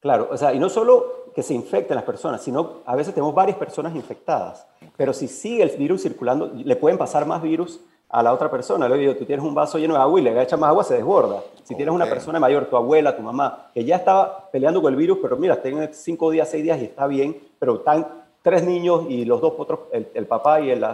Claro, 0.00 0.28
o 0.30 0.36
sea, 0.36 0.54
y 0.54 0.58
no 0.58 0.68
solo 0.68 1.20
que 1.34 1.42
se 1.42 1.54
infecten 1.54 1.94
las 1.94 2.04
personas, 2.04 2.42
sino 2.42 2.80
a 2.86 2.96
veces 2.96 3.14
tenemos 3.14 3.34
varias 3.34 3.58
personas 3.58 3.94
infectadas, 3.94 4.66
pero 4.96 5.12
si 5.12 5.28
sigue 5.28 5.62
el 5.62 5.70
virus 5.76 6.02
circulando, 6.02 6.50
le 6.54 6.76
pueden 6.76 6.98
pasar 6.98 7.26
más 7.26 7.42
virus 7.42 7.80
a 8.08 8.22
la 8.22 8.32
otra 8.32 8.50
persona. 8.50 8.88
Le 8.88 8.96
digo, 8.96 9.16
tú 9.16 9.24
tienes 9.24 9.44
un 9.44 9.54
vaso 9.54 9.78
lleno 9.78 9.94
de 9.94 10.00
agua 10.00 10.20
y 10.20 10.22
le 10.22 10.42
echas 10.42 10.58
más 10.58 10.68
agua, 10.68 10.84
se 10.84 10.94
desborda. 10.94 11.42
Si 11.62 11.74
tienes 11.76 11.94
una 11.94 12.06
persona 12.06 12.40
mayor, 12.40 12.66
tu 12.66 12.76
abuela, 12.76 13.16
tu 13.16 13.22
mamá, 13.22 13.70
que 13.72 13.84
ya 13.84 13.96
estaba 13.96 14.50
peleando 14.50 14.82
con 14.82 14.92
el 14.92 14.98
virus, 14.98 15.18
pero 15.22 15.36
mira, 15.36 15.62
tiene 15.62 15.92
cinco 15.92 16.30
días, 16.30 16.48
seis 16.50 16.64
días 16.64 16.80
y 16.80 16.84
está 16.84 17.06
bien, 17.06 17.40
pero 17.58 17.80
tan 17.80 18.19
tres 18.42 18.64
niños 18.64 19.04
y 19.08 19.24
los 19.24 19.40
dos 19.40 19.54
otros, 19.58 19.80
el, 19.92 20.26
papá 20.26 20.60
y, 20.60 20.70
el, 20.70 20.84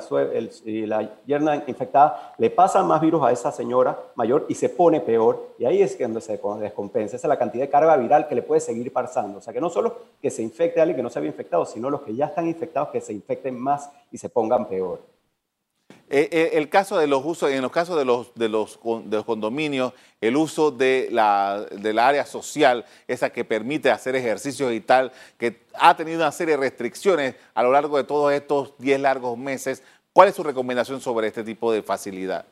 y 0.64 0.86
la 0.86 1.10
yerna 1.26 1.62
infectada, 1.66 2.34
le 2.38 2.50
pasan 2.50 2.86
más 2.86 3.00
virus 3.00 3.22
a 3.22 3.32
esa 3.32 3.52
señora 3.52 3.98
mayor 4.14 4.46
y 4.48 4.54
se 4.54 4.68
pone 4.68 5.00
peor. 5.00 5.54
Y 5.58 5.64
ahí 5.64 5.82
es 5.82 5.98
donde 5.98 6.20
se 6.20 6.40
descompensa. 6.60 7.16
Esa 7.16 7.26
es 7.26 7.28
la 7.28 7.38
cantidad 7.38 7.64
de 7.64 7.70
carga 7.70 7.96
viral 7.96 8.26
que 8.28 8.34
le 8.34 8.42
puede 8.42 8.60
seguir 8.60 8.92
pasando. 8.92 9.38
O 9.38 9.40
sea, 9.40 9.52
que 9.52 9.60
no 9.60 9.70
solo 9.70 9.96
que 10.20 10.30
se 10.30 10.42
infecte 10.42 10.80
a 10.80 10.82
alguien 10.82 10.96
que 10.96 11.02
no 11.02 11.10
se 11.10 11.18
había 11.18 11.30
infectado, 11.30 11.64
sino 11.64 11.90
los 11.90 12.02
que 12.02 12.14
ya 12.14 12.26
están 12.26 12.48
infectados 12.48 12.88
que 12.88 13.00
se 13.00 13.12
infecten 13.12 13.58
más 13.58 13.90
y 14.10 14.18
se 14.18 14.28
pongan 14.28 14.66
peor. 14.68 15.15
Eh, 16.08 16.28
eh, 16.30 16.50
el 16.52 16.68
caso 16.68 16.96
de 16.98 17.08
los 17.08 17.24
usos, 17.24 17.50
en 17.50 17.62
los 17.62 17.72
casos 17.72 17.98
de 17.98 18.04
los, 18.04 18.32
de 18.34 18.48
los, 18.48 18.78
de 19.06 19.16
los 19.16 19.24
condominios, 19.24 19.92
el 20.20 20.36
uso 20.36 20.70
de 20.70 21.08
la, 21.10 21.66
de 21.70 21.92
la, 21.92 22.06
área 22.06 22.24
social, 22.24 22.84
esa 23.08 23.30
que 23.30 23.44
permite 23.44 23.90
hacer 23.90 24.14
ejercicios 24.14 24.72
y 24.72 24.80
tal, 24.80 25.10
que 25.36 25.62
ha 25.74 25.96
tenido 25.96 26.18
una 26.18 26.30
serie 26.30 26.54
de 26.54 26.60
restricciones 26.60 27.34
a 27.54 27.62
lo 27.64 27.72
largo 27.72 27.96
de 27.96 28.04
todos 28.04 28.32
estos 28.32 28.74
10 28.78 29.00
largos 29.00 29.36
meses. 29.36 29.82
¿Cuál 30.12 30.28
es 30.28 30.36
su 30.36 30.44
recomendación 30.44 31.00
sobre 31.00 31.26
este 31.26 31.42
tipo 31.42 31.72
de 31.72 31.82
facilidad? 31.82 32.46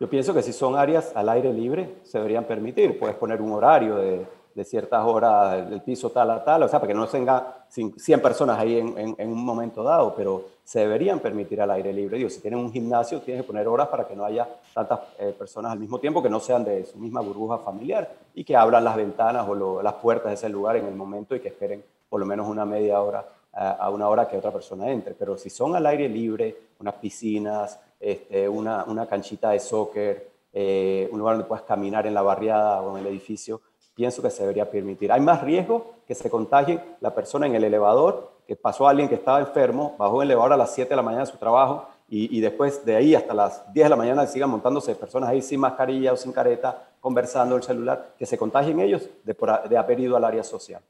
Yo 0.00 0.08
pienso 0.08 0.32
que 0.32 0.42
si 0.42 0.54
son 0.54 0.74
áreas 0.74 1.12
al 1.14 1.28
aire 1.28 1.52
libre, 1.52 1.96
se 2.02 2.16
deberían 2.16 2.44
permitir. 2.44 2.98
Puedes 2.98 3.16
poner 3.16 3.42
un 3.42 3.52
horario 3.52 3.96
de, 3.96 4.26
de 4.54 4.64
ciertas 4.64 5.04
horas 5.04 5.68
del 5.68 5.82
piso 5.82 6.10
tal 6.10 6.30
a 6.30 6.44
tal, 6.44 6.62
o 6.62 6.68
sea, 6.68 6.78
para 6.80 6.92
que 6.92 6.98
no 6.98 7.06
tenga 7.08 7.66
100 7.68 8.20
personas 8.22 8.58
ahí 8.58 8.78
en, 8.78 9.28
un 9.28 9.44
momento 9.44 9.82
dado, 9.82 10.14
pero 10.14 10.44
se 10.62 10.80
deberían 10.80 11.18
permitir 11.18 11.60
al 11.60 11.70
aire 11.72 11.92
libre. 11.92 12.18
Digo, 12.18 12.30
si 12.30 12.40
tienen 12.40 12.60
un 12.60 12.72
gimnasio, 12.72 13.20
tienes 13.20 13.42
que 13.42 13.46
poner 13.46 13.66
horas 13.66 13.88
para 13.88 14.06
que 14.06 14.14
no 14.14 14.24
haya 14.24 14.48
tantas 14.72 15.00
eh, 15.18 15.34
personas 15.36 15.72
al 15.72 15.78
mismo 15.78 15.98
tiempo 15.98 16.22
que 16.22 16.30
no 16.30 16.38
sean 16.38 16.64
de 16.64 16.84
su 16.84 16.98
misma 16.98 17.20
burbuja 17.20 17.58
familiar 17.58 18.10
y 18.34 18.44
que 18.44 18.56
abran 18.56 18.84
las 18.84 18.96
ventanas 18.96 19.46
o 19.48 19.82
las 19.82 19.94
puertas 19.94 20.30
de 20.30 20.34
ese 20.34 20.48
lugar 20.48 20.76
en 20.76 20.86
el 20.86 20.94
momento 20.94 21.34
y 21.34 21.40
que 21.40 21.48
esperen 21.48 21.82
por 22.08 22.20
lo 22.20 22.26
menos 22.26 22.48
una 22.48 22.64
media 22.64 23.00
hora 23.00 23.26
a 23.52 23.88
una 23.90 24.08
hora 24.08 24.26
que 24.26 24.36
otra 24.36 24.50
persona 24.50 24.90
entre. 24.90 25.14
Pero 25.14 25.36
si 25.36 25.48
son 25.48 25.76
al 25.76 25.86
aire 25.86 26.08
libre, 26.08 26.56
unas 26.80 26.94
piscinas, 26.94 27.78
este, 28.00 28.48
una, 28.48 28.84
una 28.84 29.06
canchita 29.06 29.50
de 29.50 29.60
soccer, 29.60 30.30
eh, 30.52 31.08
un 31.10 31.18
lugar 31.18 31.36
donde 31.36 31.48
puedas 31.48 31.64
caminar 31.64 32.06
en 32.06 32.14
la 32.14 32.22
barriada 32.22 32.80
o 32.82 32.96
en 32.96 33.04
el 33.04 33.10
edificio, 33.10 33.60
pienso 33.94 34.22
que 34.22 34.30
se 34.30 34.42
debería 34.42 34.70
permitir. 34.70 35.12
Hay 35.12 35.20
más 35.20 35.42
riesgo 35.42 35.94
que 36.06 36.14
se 36.14 36.28
contagie 36.30 36.80
la 37.00 37.14
persona 37.14 37.46
en 37.46 37.54
el 37.54 37.64
elevador, 37.64 38.32
que 38.46 38.56
pasó 38.56 38.86
a 38.86 38.90
alguien 38.90 39.08
que 39.08 39.14
estaba 39.14 39.40
enfermo, 39.40 39.94
bajó 39.98 40.22
el 40.22 40.28
elevador 40.28 40.52
a 40.52 40.56
las 40.56 40.74
7 40.74 40.90
de 40.90 40.96
la 40.96 41.02
mañana 41.02 41.24
de 41.24 41.30
su 41.30 41.38
trabajo 41.38 41.88
y, 42.06 42.40
después 42.40 42.84
de 42.84 42.94
ahí 42.94 43.14
hasta 43.14 43.34
las 43.34 43.72
10 43.72 43.86
de 43.86 43.90
la 43.90 43.96
mañana 43.96 44.26
sigan 44.26 44.50
montándose 44.50 44.94
personas 44.94 45.30
ahí 45.30 45.42
sin 45.42 45.58
mascarilla 45.58 46.12
o 46.12 46.16
sin 46.16 46.32
careta, 46.32 46.90
conversando 47.00 47.56
el 47.56 47.62
celular, 47.62 48.14
que 48.18 48.26
se 48.26 48.38
contagien 48.38 48.78
ellos 48.78 49.08
de, 49.24 49.34
de 49.68 49.76
haber 49.76 49.98
ido 49.98 50.16
al 50.16 50.24
área 50.24 50.44
social. 50.44 50.82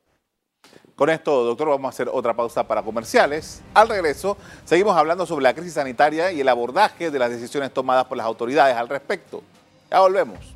Con 0.96 1.10
esto, 1.10 1.44
doctor, 1.44 1.68
vamos 1.68 1.86
a 1.86 1.88
hacer 1.90 2.08
otra 2.12 2.34
pausa 2.34 2.66
para 2.66 2.82
comerciales. 2.82 3.62
Al 3.74 3.88
regreso, 3.88 4.36
seguimos 4.64 4.96
hablando 4.96 5.24
sobre 5.26 5.42
la 5.44 5.54
crisis 5.54 5.74
sanitaria 5.74 6.30
y 6.30 6.40
el 6.40 6.48
abordaje 6.48 7.10
de 7.10 7.18
las 7.18 7.30
decisiones 7.30 7.72
tomadas 7.72 8.04
por 8.04 8.16
las 8.16 8.26
autoridades 8.26 8.76
al 8.76 8.88
respecto. 8.88 9.42
Ya 9.90 10.00
volvemos. 10.00 10.53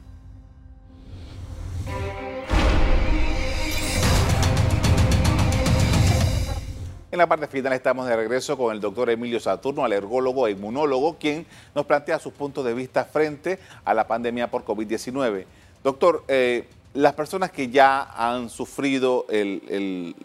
En 7.10 7.16
la 7.16 7.26
parte 7.26 7.46
final 7.46 7.72
estamos 7.72 8.06
de 8.06 8.14
regreso 8.14 8.58
con 8.58 8.74
el 8.74 8.82
doctor 8.82 9.08
Emilio 9.08 9.40
Saturno, 9.40 9.82
alergólogo 9.82 10.46
e 10.46 10.50
inmunólogo, 10.50 11.16
quien 11.16 11.46
nos 11.74 11.86
plantea 11.86 12.18
sus 12.18 12.34
puntos 12.34 12.66
de 12.66 12.74
vista 12.74 13.06
frente 13.06 13.58
a 13.86 13.94
la 13.94 14.06
pandemia 14.06 14.50
por 14.50 14.62
COVID-19. 14.66 15.46
Doctor, 15.82 16.24
eh, 16.28 16.68
las 16.92 17.14
personas 17.14 17.50
que 17.50 17.68
ya 17.70 18.02
han 18.02 18.50
sufrido 18.50 19.24
el, 19.30 19.62
el, 19.70 20.16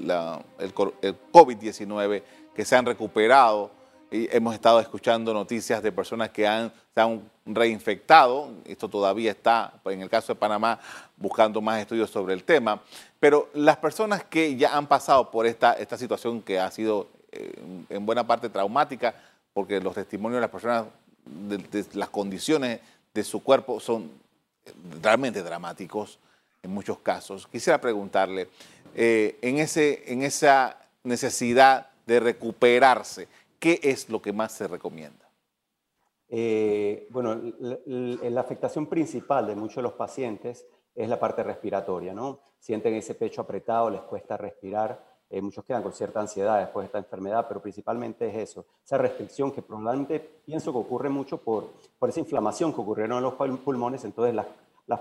el 0.59 0.73
COVID-19, 1.31 2.23
que 2.53 2.65
se 2.65 2.75
han 2.75 2.85
recuperado, 2.85 3.71
hemos 4.13 4.53
estado 4.53 4.79
escuchando 4.79 5.33
noticias 5.33 5.81
de 5.81 5.91
personas 5.91 6.29
que 6.29 6.47
han, 6.47 6.71
se 6.93 7.01
han 7.01 7.21
reinfectado, 7.45 8.51
esto 8.65 8.87
todavía 8.87 9.31
está, 9.31 9.73
en 9.85 10.01
el 10.01 10.09
caso 10.09 10.33
de 10.33 10.39
Panamá, 10.39 10.79
buscando 11.17 11.61
más 11.61 11.81
estudios 11.81 12.11
sobre 12.11 12.33
el 12.33 12.43
tema, 12.43 12.79
pero 13.19 13.49
las 13.53 13.77
personas 13.77 14.23
que 14.23 14.55
ya 14.55 14.77
han 14.77 14.85
pasado 14.85 15.31
por 15.31 15.47
esta, 15.47 15.73
esta 15.73 15.97
situación 15.97 16.41
que 16.41 16.59
ha 16.59 16.69
sido 16.69 17.07
eh, 17.31 17.53
en 17.89 18.05
buena 18.05 18.25
parte 18.25 18.49
traumática, 18.49 19.15
porque 19.53 19.79
los 19.79 19.95
testimonios 19.95 20.37
de 20.37 20.41
las 20.41 20.51
personas, 20.51 20.85
de, 21.25 21.85
las 21.93 22.09
condiciones 22.09 22.81
de 23.13 23.23
su 23.23 23.41
cuerpo 23.41 23.79
son 23.79 24.11
realmente 25.01 25.41
dramáticos 25.41 26.19
en 26.61 26.71
muchos 26.71 26.99
casos. 26.99 27.47
Quisiera 27.47 27.81
preguntarle, 27.81 28.47
eh, 28.95 29.39
en, 29.41 29.57
ese, 29.57 30.03
en 30.11 30.21
esa 30.21 30.77
necesidad 31.03 31.87
de 32.05 32.19
recuperarse, 32.19 33.27
¿qué 33.63 33.79
es 33.81 34.09
lo 34.09 34.21
que 34.21 34.33
más 34.33 34.51
se 34.51 34.67
recomienda? 34.67 35.25
Eh, 36.27 37.07
bueno, 37.11 37.39
la, 37.85 38.41
afectación 38.41 38.87
principal 38.87 39.47
de 39.47 39.55
muchos 39.55 39.77
de 39.77 39.83
los 39.83 39.93
pacientes 39.93 40.65
es 40.93 41.07
la 41.07 41.17
parte 41.17 41.43
respiratoria, 41.43 42.13
¿no? 42.13 42.41
Sienten 42.59 42.93
ese 42.95 43.15
pecho 43.15 43.39
apretado, 43.39 43.89
les 43.89 44.01
cuesta 44.01 44.35
respirar, 44.35 45.01
eh, 45.29 45.41
muchos 45.41 45.63
quedan 45.63 45.81
con 45.81 45.93
cierta 45.93 46.19
ansiedad 46.19 46.59
después 46.59 46.83
de 46.83 46.87
esta 46.87 46.97
enfermedad, 46.97 47.45
pero 47.47 47.61
principalmente 47.61 48.27
es 48.27 48.49
eso, 48.49 48.65
esa 48.83 48.97
restricción 48.97 49.53
que 49.53 49.61
probablemente 49.61 50.19
pienso 50.19 50.73
que 50.73 50.79
ocurre 50.79 51.07
mucho 51.07 51.37
por, 51.37 51.71
por 51.97 52.09
esa 52.09 52.19
inflamación 52.19 52.73
que 52.73 52.81
ocurrieron 52.81 53.15
en 53.15 53.23
los 53.23 53.35
pulmones, 53.59 54.03
entonces 54.03 54.35
las, 54.35 54.47
las, 54.87 54.99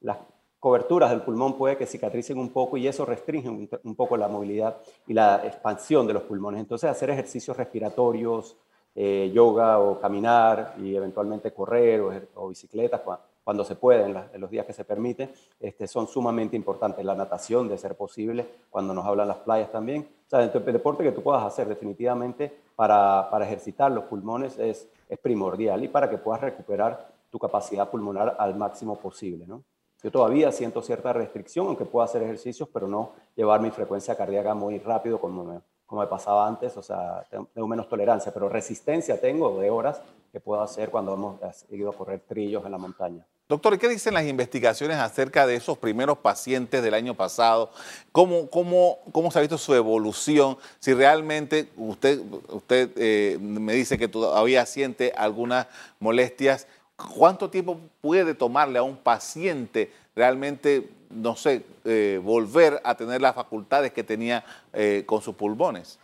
las 0.00 0.18
coberturas 0.66 1.10
del 1.10 1.22
pulmón 1.22 1.56
puede 1.56 1.76
que 1.76 1.86
cicatricen 1.86 2.40
un 2.40 2.48
poco 2.48 2.76
y 2.76 2.88
eso 2.88 3.06
restringe 3.06 3.48
un, 3.48 3.94
poco 3.94 4.16
la 4.16 4.26
movilidad 4.26 4.78
y 5.06 5.12
la 5.12 5.46
expansión 5.46 6.08
de 6.08 6.12
los 6.12 6.24
pulmones. 6.24 6.60
Entonces, 6.60 6.90
hacer 6.90 7.08
ejercicios 7.08 7.56
respiratorios, 7.56 8.56
eh, 8.92 9.30
yoga 9.32 9.78
o 9.78 10.00
caminar 10.00 10.74
y 10.82 10.96
eventualmente 10.96 11.52
correr 11.52 12.00
o, 12.00 12.10
o 12.34 12.48
bicicleta 12.48 13.00
cuando 13.44 13.64
se 13.64 13.76
puede, 13.76 14.06
en, 14.06 14.40
los 14.40 14.50
días 14.50 14.66
que 14.66 14.72
se 14.72 14.82
permite, 14.82 15.32
este, 15.60 15.86
son 15.86 16.08
sumamente 16.08 16.56
importantes. 16.56 17.04
La 17.04 17.14
natación, 17.14 17.68
de 17.68 17.78
ser 17.78 17.96
posible, 17.96 18.44
cuando 18.68 18.92
nos 18.92 19.06
hablan 19.06 19.28
las 19.28 19.36
playas 19.36 19.70
también. 19.70 20.08
O 20.26 20.28
sea, 20.28 20.42
el 20.42 20.50
deporte 20.50 21.04
que 21.04 21.12
tú 21.12 21.22
puedas 21.22 21.44
hacer 21.44 21.68
definitivamente 21.68 22.52
para, 22.74 23.28
para 23.30 23.46
ejercitar 23.46 23.92
los 23.92 24.06
pulmones 24.06 24.58
es, 24.58 24.88
es 25.08 25.18
primordial 25.20 25.84
y 25.84 25.86
para 25.86 26.10
que 26.10 26.18
puedas 26.18 26.40
recuperar 26.40 27.06
tu 27.30 27.38
capacidad 27.38 27.88
pulmonar 27.88 28.34
al 28.36 28.56
máximo 28.56 28.98
posible, 28.98 29.46
¿no? 29.46 29.62
Yo 30.02 30.10
todavía 30.10 30.52
siento 30.52 30.82
cierta 30.82 31.12
restricción, 31.12 31.66
aunque 31.66 31.84
puedo 31.84 32.04
hacer 32.04 32.22
ejercicios, 32.22 32.68
pero 32.72 32.86
no 32.86 33.12
llevar 33.34 33.60
mi 33.60 33.70
frecuencia 33.70 34.16
cardíaca 34.16 34.54
muy 34.54 34.78
rápido 34.78 35.20
como 35.20 35.44
me, 35.44 35.60
como 35.86 36.02
me 36.02 36.06
pasaba 36.06 36.46
antes, 36.46 36.76
o 36.76 36.82
sea, 36.82 37.24
tengo, 37.30 37.68
menos 37.68 37.88
tolerancia, 37.88 38.32
pero 38.32 38.48
resistencia 38.48 39.20
tengo 39.20 39.58
de 39.58 39.70
horas 39.70 40.00
que 40.32 40.40
puedo 40.40 40.60
hacer 40.60 40.90
cuando 40.90 41.14
hemos 41.14 41.40
ido 41.70 41.90
a 41.90 41.92
correr 41.92 42.20
trillos 42.20 42.64
en 42.66 42.72
la 42.72 42.78
montaña. 42.78 43.24
Doctor, 43.48 43.74
¿y 43.74 43.78
qué 43.78 43.88
dicen 43.88 44.14
las 44.14 44.26
investigaciones 44.26 44.96
acerca 44.96 45.46
de 45.46 45.54
esos 45.54 45.78
primeros 45.78 46.18
pacientes 46.18 46.82
del 46.82 46.94
año 46.94 47.14
pasado? 47.14 47.70
¿Cómo, 48.10 48.50
cómo, 48.50 48.98
cómo 49.12 49.30
se 49.30 49.38
ha 49.38 49.42
visto 49.42 49.56
su 49.56 49.72
evolución? 49.72 50.58
Si 50.80 50.92
realmente 50.92 51.68
usted, 51.76 52.20
usted 52.48 52.90
eh, 52.96 53.38
me 53.40 53.72
dice 53.74 53.98
que 53.98 54.08
todavía 54.08 54.66
siente 54.66 55.12
algunas 55.16 55.68
molestias, 56.00 56.66
¿Cuánto 56.96 57.50
tiempo 57.50 57.78
puede 58.00 58.34
tomarle 58.34 58.78
a 58.78 58.82
un 58.82 58.96
paciente 58.96 59.92
realmente, 60.14 60.88
no 61.10 61.36
sé, 61.36 61.62
eh, 61.84 62.18
volver 62.22 62.80
a 62.82 62.94
tener 62.94 63.20
las 63.20 63.34
facultades 63.34 63.92
que 63.92 64.02
tenía 64.02 64.42
eh, 64.72 65.04
con 65.04 65.20
sus 65.20 65.34
pulmones? 65.34 65.98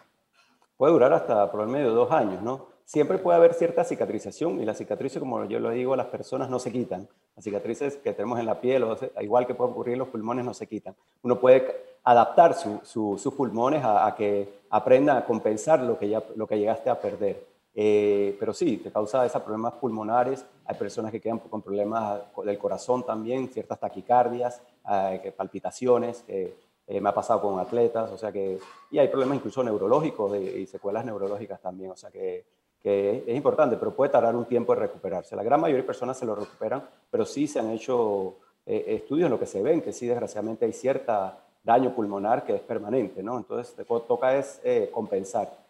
Puede 0.76 0.92
durar 0.92 1.12
hasta 1.14 1.50
por 1.50 1.62
el 1.62 1.68
medio 1.68 1.88
de 1.88 1.94
dos 1.94 2.11
años, 2.11 2.42
¿no? 2.42 2.66
Siempre 2.85 3.16
puede 3.16 3.38
haber 3.38 3.55
cierta 3.55 3.85
cicatrización 3.85 4.61
y 4.61 4.66
las 4.66 4.76
cicatrices, 4.76 5.18
como 5.18 5.46
yo 5.46 5.61
lo 5.61 5.70
digo 5.70 5.96
las 5.96 6.07
personas, 6.07 6.50
no 6.50 6.59
se 6.59 6.70
quitan. 6.70 7.09
Las 7.37 7.44
cicatrices 7.44 7.96
que 7.96 8.12
tenemos 8.12 8.38
en 8.38 8.44
la 8.44 8.61
piel, 8.61 8.85
igual 9.22 9.46
que 9.46 9.55
puede 9.55 9.70
ocurrir 9.70 9.94
en 9.94 10.00
los 10.00 10.09
pulmones, 10.09 10.44
no 10.44 10.52
se 10.52 10.66
quitan. 10.66 10.94
Uno 11.22 11.40
puede 11.40 11.74
adaptar 12.05 12.55
sus 12.55 13.35
pulmones 13.35 13.83
a, 13.83 14.07
a, 14.07 14.14
que 14.14 14.61
aprenda 14.68 15.16
a 15.16 15.24
compensar 15.24 15.81
lo 15.81 15.98
que, 15.98 16.11
ya, 16.11 16.22
lo 16.37 16.46
que 16.46 16.59
llegaste 16.59 16.90
a 16.90 17.00
perder. 17.00 17.51
Eh, 17.74 18.37
pero 18.38 18.52
sí, 18.52 18.76
te 18.78 18.90
causa 18.90 19.24
esos 19.24 19.42
problemas 19.42 19.74
pulmonares. 19.74 20.44
Hay 20.66 20.76
personas 20.76 21.11
que 21.11 21.20
quedan 21.20 21.38
con 21.38 21.62
problemas 21.62 22.20
del 22.44 22.58
corazón 22.58 23.04
también, 23.04 23.48
ciertas 23.48 23.80
taquicardias, 23.80 24.61
eh, 24.90 25.32
palpitaciones. 25.37 26.24
Eh, 26.28 26.54
me 27.00 27.08
ha 27.08 27.14
pasado 27.14 27.40
con 27.40 27.58
atletas, 27.58 28.11
o 28.11 28.18
sea 28.18 28.30
que. 28.30 28.58
Y 28.90 28.98
hay 28.98 29.08
problemas 29.08 29.37
incluso 29.37 29.62
neurológicos 29.64 30.37
y 30.37 30.66
secuelas 30.66 31.04
neurológicas 31.04 31.61
también, 31.61 31.90
o 31.92 31.96
sea 31.96 32.11
que, 32.11 32.44
que, 32.82 33.24
es 33.26 33.35
importante, 33.35 33.76
pero 33.76 33.94
puede 33.94 34.11
tardar 34.11 34.37
un 34.37 34.44
tiempo 34.44 34.74
en 34.74 34.80
recuperarse. 34.80 35.35
La 35.35 35.42
gran 35.42 35.61
mayoría 35.61 35.82
de 35.82 35.87
personas 35.87 36.18
se 36.18 36.26
lo 36.26 36.35
recuperan, 36.35 36.87
pero 37.11 37.24
sí 37.24 37.46
se 37.46 37.61
han 37.61 37.70
hecho 37.70 38.37
estudios 38.66 39.26
en 39.26 39.32
lo 39.32 39.38
que 39.38 39.46
se 39.46 39.62
ven, 39.62 39.80
que 39.80 39.92
sí, 39.92 40.06
desgraciadamente 40.06 40.66
hay 40.66 40.72
cierta 40.72 41.38
daño 41.64 41.94
pulmonar 41.94 42.44
que 42.44 42.56
es 42.56 42.61
permanente, 42.61 43.22
¿no? 43.22 43.38
Entonces, 43.38 43.74
te 43.74 43.85
toca 43.85 44.37
es 44.37 44.61
compensar. 44.92 45.62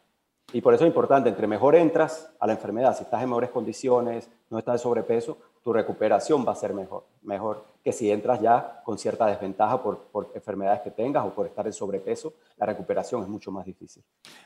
Y 0.52 0.60
por 0.60 0.74
eso 0.74 0.84
es 0.84 0.88
importante, 0.88 1.28
entre 1.28 1.46
mejor 1.46 1.74
entras 1.74 2.30
a 2.38 2.46
la 2.46 2.52
enfermedad, 2.52 2.96
si 2.96 3.04
estás 3.04 3.22
en 3.22 3.28
mejores 3.28 3.50
condiciones, 3.50 4.28
no 4.50 4.58
estás 4.58 4.74
de 4.74 4.78
sobrepeso, 4.80 5.38
tu 5.62 5.72
recuperación 5.72 6.44
va 6.46 6.52
a 6.52 6.56
ser 6.56 6.74
mejor, 6.74 7.04
mejor 7.22 7.64
que 7.82 7.92
si 7.92 8.10
entras 8.10 8.40
ya 8.40 8.80
con 8.84 8.98
cierta 8.98 9.26
desventaja 9.26 9.82
por, 9.82 9.98
por 10.12 10.30
enfermedades 10.34 10.82
que 10.82 10.90
tengas 10.90 11.24
o 11.24 11.30
por 11.30 11.46
estar 11.46 11.66
en 11.66 11.72
sobrepeso, 11.72 12.34
la 12.56 12.66
recuperación 12.66 13.22
es 13.22 13.28
mucho 13.28 13.50
más 13.50 13.64
difícil. 13.64 14.02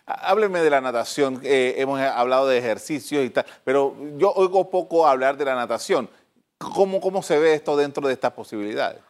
Hábleme 0.07 0.61
de 0.61 0.71
la 0.71 0.81
natación, 0.81 1.41
eh, 1.43 1.75
hemos 1.79 2.01
hablado 2.01 2.47
de 2.47 2.59
ejercicios 2.59 3.25
y 3.25 3.31
tal, 3.31 3.45
pero 3.65 3.95
yo 4.17 4.33
oigo 4.33 4.71
poco 4.71 5.07
hablar 5.07 5.37
de 5.37 5.45
la 5.45 5.55
natación. 5.55 6.09
¿Cómo, 6.59 7.01
cómo 7.01 7.23
se 7.23 7.39
ve 7.39 7.55
esto 7.55 7.77
dentro 7.77 8.07
de 8.07 8.15
estas 8.15 8.33
posibilidades? 8.33 9.01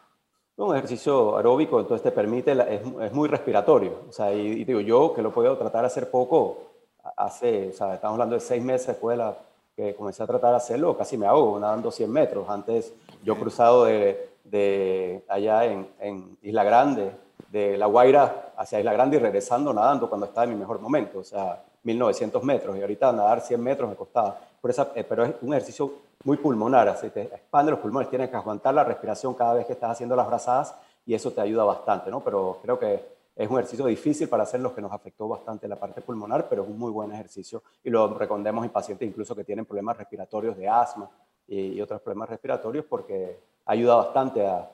Un 0.57 0.75
ejercicio 0.75 1.37
aeróbico, 1.37 1.79
entonces 1.79 2.03
te 2.03 2.11
permite, 2.11 2.51
es, 2.51 2.81
es 3.01 3.13
muy 3.13 3.29
respiratorio. 3.29 4.05
O 4.09 4.11
sea, 4.11 4.33
y, 4.33 4.39
y, 4.39 4.63
digo, 4.65 4.81
yo 4.81 5.13
que 5.13 5.21
lo 5.21 5.31
puedo 5.31 5.55
tratar 5.57 5.81
de 5.81 5.87
hacer 5.87 6.09
poco, 6.09 6.66
hace, 7.15 7.69
o 7.69 7.73
sea, 7.73 7.93
estamos 7.95 8.15
hablando 8.15 8.35
de 8.35 8.41
seis 8.41 8.63
meses 8.63 8.87
después 8.87 9.17
de 9.17 9.23
la, 9.23 9.37
que 9.77 9.93
comencé 9.93 10.23
a 10.23 10.27
tratar 10.27 10.49
de 10.51 10.57
hacerlo, 10.57 10.97
casi 10.97 11.17
me 11.17 11.27
ahogo 11.27 11.59
nadando 11.59 11.91
100 11.91 12.11
metros. 12.11 12.49
Antes 12.49 12.93
yo 13.23 13.33
he 13.33 13.37
cruzado 13.37 13.85
de, 13.85 14.31
de 14.43 15.23
allá 15.27 15.65
en, 15.65 15.87
en, 15.99 16.37
Isla 16.41 16.63
Grande, 16.63 17.11
de 17.51 17.77
La 17.77 17.85
Guaira 17.85 18.53
hacia 18.57 18.79
Isla 18.79 18.93
Grande 18.93 19.17
y 19.17 19.19
regresando 19.19 19.71
nadando 19.71 20.09
cuando 20.09 20.25
estaba 20.25 20.45
en 20.45 20.49
mi 20.49 20.55
mejor 20.55 20.79
momento, 20.79 21.19
o 21.19 21.23
sea, 21.23 21.63
1900 21.83 22.43
metros. 22.43 22.75
Y 22.75 22.81
ahorita 22.81 23.11
nadar 23.11 23.41
100 23.41 23.61
metros 23.61 23.87
me 23.87 23.95
costaba. 23.95 24.39
Por 24.59 24.71
esa, 24.71 24.91
eh, 24.95 25.03
pero 25.03 25.23
es 25.23 25.35
un 25.41 25.53
ejercicio 25.53 25.93
muy 26.23 26.37
pulmonar, 26.37 26.89
así 26.89 27.11
te 27.11 27.21
expande 27.21 27.69
los 27.69 27.79
pulmones, 27.79 28.09
tienes 28.09 28.31
que 28.31 28.35
aguantar 28.35 28.73
la 28.73 28.83
respiración 28.83 29.35
cada 29.35 29.53
vez 29.53 29.67
que 29.67 29.73
estás 29.73 29.91
haciendo 29.91 30.15
las 30.15 30.25
brazadas 30.25 30.75
y 31.05 31.13
eso 31.13 31.31
te 31.31 31.39
ayuda 31.39 31.63
bastante, 31.63 32.09
¿no? 32.09 32.21
Pero 32.21 32.57
creo 32.63 32.79
que 32.79 33.16
es 33.37 33.47
un 33.47 33.57
ejercicio 33.57 33.85
difícil 33.85 34.27
para 34.27 34.43
hacer 34.43 34.59
los 34.59 34.73
que 34.73 34.81
nos 34.81 34.91
afectó 34.91 35.27
bastante 35.27 35.67
la 35.67 35.75
parte 35.75 36.01
pulmonar, 36.01 36.49
pero 36.49 36.63
es 36.63 36.69
un 36.69 36.79
muy 36.79 36.91
buen 36.91 37.11
ejercicio 37.11 37.61
y 37.83 37.89
lo 37.91 38.17
recomendamos 38.17 38.65
en 38.65 38.71
pacientes 38.71 39.07
incluso 39.07 39.35
que 39.35 39.43
tienen 39.43 39.65
problemas 39.65 39.95
respiratorios 39.95 40.57
de 40.57 40.67
asma 40.67 41.09
y, 41.47 41.79
otros 41.79 42.01
problemas 42.01 42.29
respiratorios 42.29 42.85
porque 42.85 43.39
ayuda 43.65 43.95
bastante 43.95 44.45
a, 44.45 44.71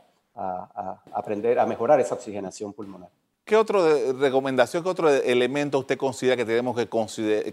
aprender 1.13 1.59
a 1.59 1.65
mejorar 1.65 1.99
esa 1.99 2.15
oxigenación 2.15 2.73
pulmonar. 2.73 3.09
¿Qué 3.43 3.57
otra 3.57 3.79
recomendación, 4.17 4.81
qué 4.81 4.89
otro 4.89 5.09
elemento 5.09 5.77
usted 5.77 5.97
considera 5.97 6.37
que 6.37 6.45
tenemos 6.45 6.75
que, 6.75 6.87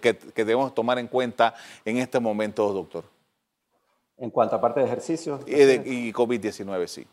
que, 0.01 0.17
que, 0.17 0.45
debemos 0.45 0.73
tomar 0.73 0.99
en 1.01 1.09
cuenta 1.09 1.55
en 1.85 1.99
este 1.99 2.21
momento, 2.21 2.73
doctor? 2.73 3.05
En 4.17 4.31
cuanto 4.31 4.55
a 4.55 4.61
parte 4.61 4.81
de 4.81 4.87
ejercicios. 4.87 5.41
Y, 5.47 5.55
y 5.55 6.13
COVID-19, 6.13 6.87
sí. 6.87 7.07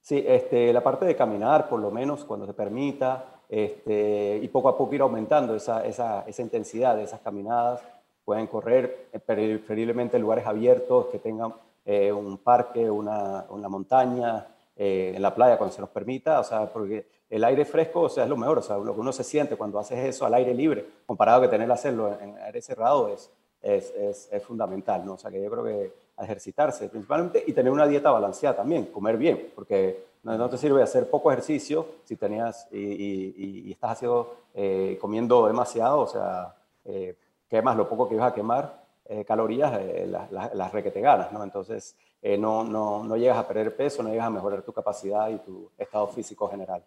Sí, 0.00 0.22
este, 0.26 0.72
la 0.72 0.82
parte 0.82 1.04
de 1.04 1.16
caminar, 1.16 1.68
por 1.68 1.80
lo 1.80 1.90
menos 1.90 2.24
cuando 2.24 2.46
se 2.46 2.52
permita, 2.52 3.33
este, 3.48 4.40
y 4.42 4.48
poco 4.48 4.68
a 4.68 4.76
poco 4.76 4.94
ir 4.94 5.02
aumentando 5.02 5.54
esa, 5.54 5.84
esa, 5.86 6.24
esa, 6.26 6.42
intensidad 6.42 6.96
de 6.96 7.04
esas 7.04 7.20
caminadas. 7.20 7.80
Pueden 8.24 8.46
correr 8.46 9.08
eh, 9.12 9.18
preferiblemente 9.18 10.16
en 10.16 10.22
lugares 10.22 10.46
abiertos 10.46 11.06
que 11.06 11.18
tengan 11.18 11.54
eh, 11.84 12.12
un 12.12 12.38
parque, 12.38 12.90
una, 12.90 13.44
una 13.50 13.68
montaña, 13.68 14.46
eh, 14.76 15.12
en 15.14 15.22
la 15.22 15.34
playa 15.34 15.56
cuando 15.56 15.74
se 15.74 15.80
nos 15.80 15.90
permita, 15.90 16.40
o 16.40 16.44
sea, 16.44 16.66
porque 16.66 17.06
el 17.30 17.44
aire 17.44 17.64
fresco, 17.64 18.02
o 18.02 18.08
sea, 18.08 18.24
es 18.24 18.30
lo 18.30 18.36
mejor, 18.36 18.58
o 18.58 18.62
sea, 18.62 18.76
lo 18.76 18.92
que 18.92 19.00
uno 19.00 19.12
se 19.12 19.22
siente 19.22 19.56
cuando 19.56 19.78
haces 19.78 19.98
eso 20.00 20.26
al 20.26 20.34
aire 20.34 20.52
libre, 20.52 20.84
comparado 21.06 21.42
que 21.42 21.48
tener 21.48 21.68
que 21.68 21.74
hacerlo 21.74 22.18
en 22.20 22.36
aire 22.38 22.60
cerrado, 22.60 23.08
es, 23.08 23.30
es, 23.62 23.90
es, 23.92 24.28
es 24.32 24.42
fundamental, 24.42 25.06
¿no? 25.06 25.14
O 25.14 25.18
sea, 25.18 25.30
que 25.30 25.40
yo 25.40 25.48
creo 25.50 25.64
que 25.64 25.92
ejercitarse 26.18 26.88
principalmente 26.88 27.42
y 27.46 27.52
tener 27.52 27.72
una 27.72 27.86
dieta 27.86 28.10
balanceada 28.10 28.56
también, 28.56 28.86
comer 28.86 29.16
bien, 29.16 29.52
porque 29.54 30.04
No, 30.24 30.48
te 30.48 30.56
sirve 30.56 30.82
hacer 30.82 31.10
poco 31.10 31.30
ejercicio 31.30 31.86
si 32.04 32.16
tenías 32.16 32.66
y, 32.72 33.70
estás 33.70 33.92
haciendo, 33.92 34.34
eh, 34.54 34.96
comiendo 34.98 35.46
demasiado, 35.46 36.00
o 36.00 36.06
sea, 36.06 36.54
eh, 36.86 37.14
quemas 37.46 37.76
lo 37.76 37.86
poco 37.86 38.08
que 38.08 38.14
ibas 38.14 38.32
a 38.32 38.34
quemar, 38.34 38.84
eh, 39.04 39.22
calorías, 39.26 39.78
las, 40.06 40.32
las, 40.54 40.72
requete 40.72 41.02
ganas, 41.02 41.30
¿no? 41.30 41.44
Entonces, 41.44 41.94
no, 42.38 42.64
no, 42.64 43.04
no 43.04 43.16
llegas 43.18 43.36
a 43.36 43.46
perder 43.46 43.76
peso, 43.76 44.02
no 44.02 44.08
llegas 44.08 44.26
a 44.26 44.30
mejorar 44.30 44.62
tu 44.62 44.72
capacidad 44.72 45.28
y 45.28 45.36
tu 45.40 45.70
estado 45.76 46.08
físico 46.08 46.48
general. 46.48 46.82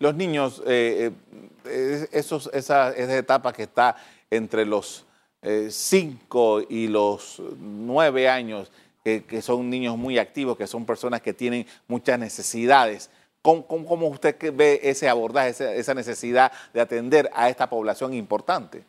Los 0.00 0.16
niños, 0.16 0.60
esos, 0.66 2.50
esa, 2.52 2.90
esa 2.90 3.16
etapa 3.16 3.52
que 3.52 3.62
está 3.62 3.94
entre 4.28 4.66
los 4.66 5.06
5 5.40 6.62
y 6.68 6.88
los 6.88 7.40
9 7.60 8.28
años, 8.28 8.72
que, 9.02 9.42
son 9.42 9.70
niños 9.70 9.96
muy 9.96 10.18
activos, 10.18 10.56
que 10.56 10.66
son 10.66 10.84
personas 10.84 11.20
que 11.22 11.32
tienen 11.32 11.66
muchas 11.88 12.18
necesidades. 12.18 13.10
¿Cómo, 13.42 13.66
cómo, 13.66 14.08
usted 14.08 14.36
ve 14.54 14.80
ese 14.82 15.08
abordaje, 15.08 15.78
esa, 15.78 15.94
necesidad 15.94 16.52
de 16.74 16.80
atender 16.80 17.30
a 17.32 17.48
esta 17.48 17.70
población 17.70 18.12
importante? 18.12 18.84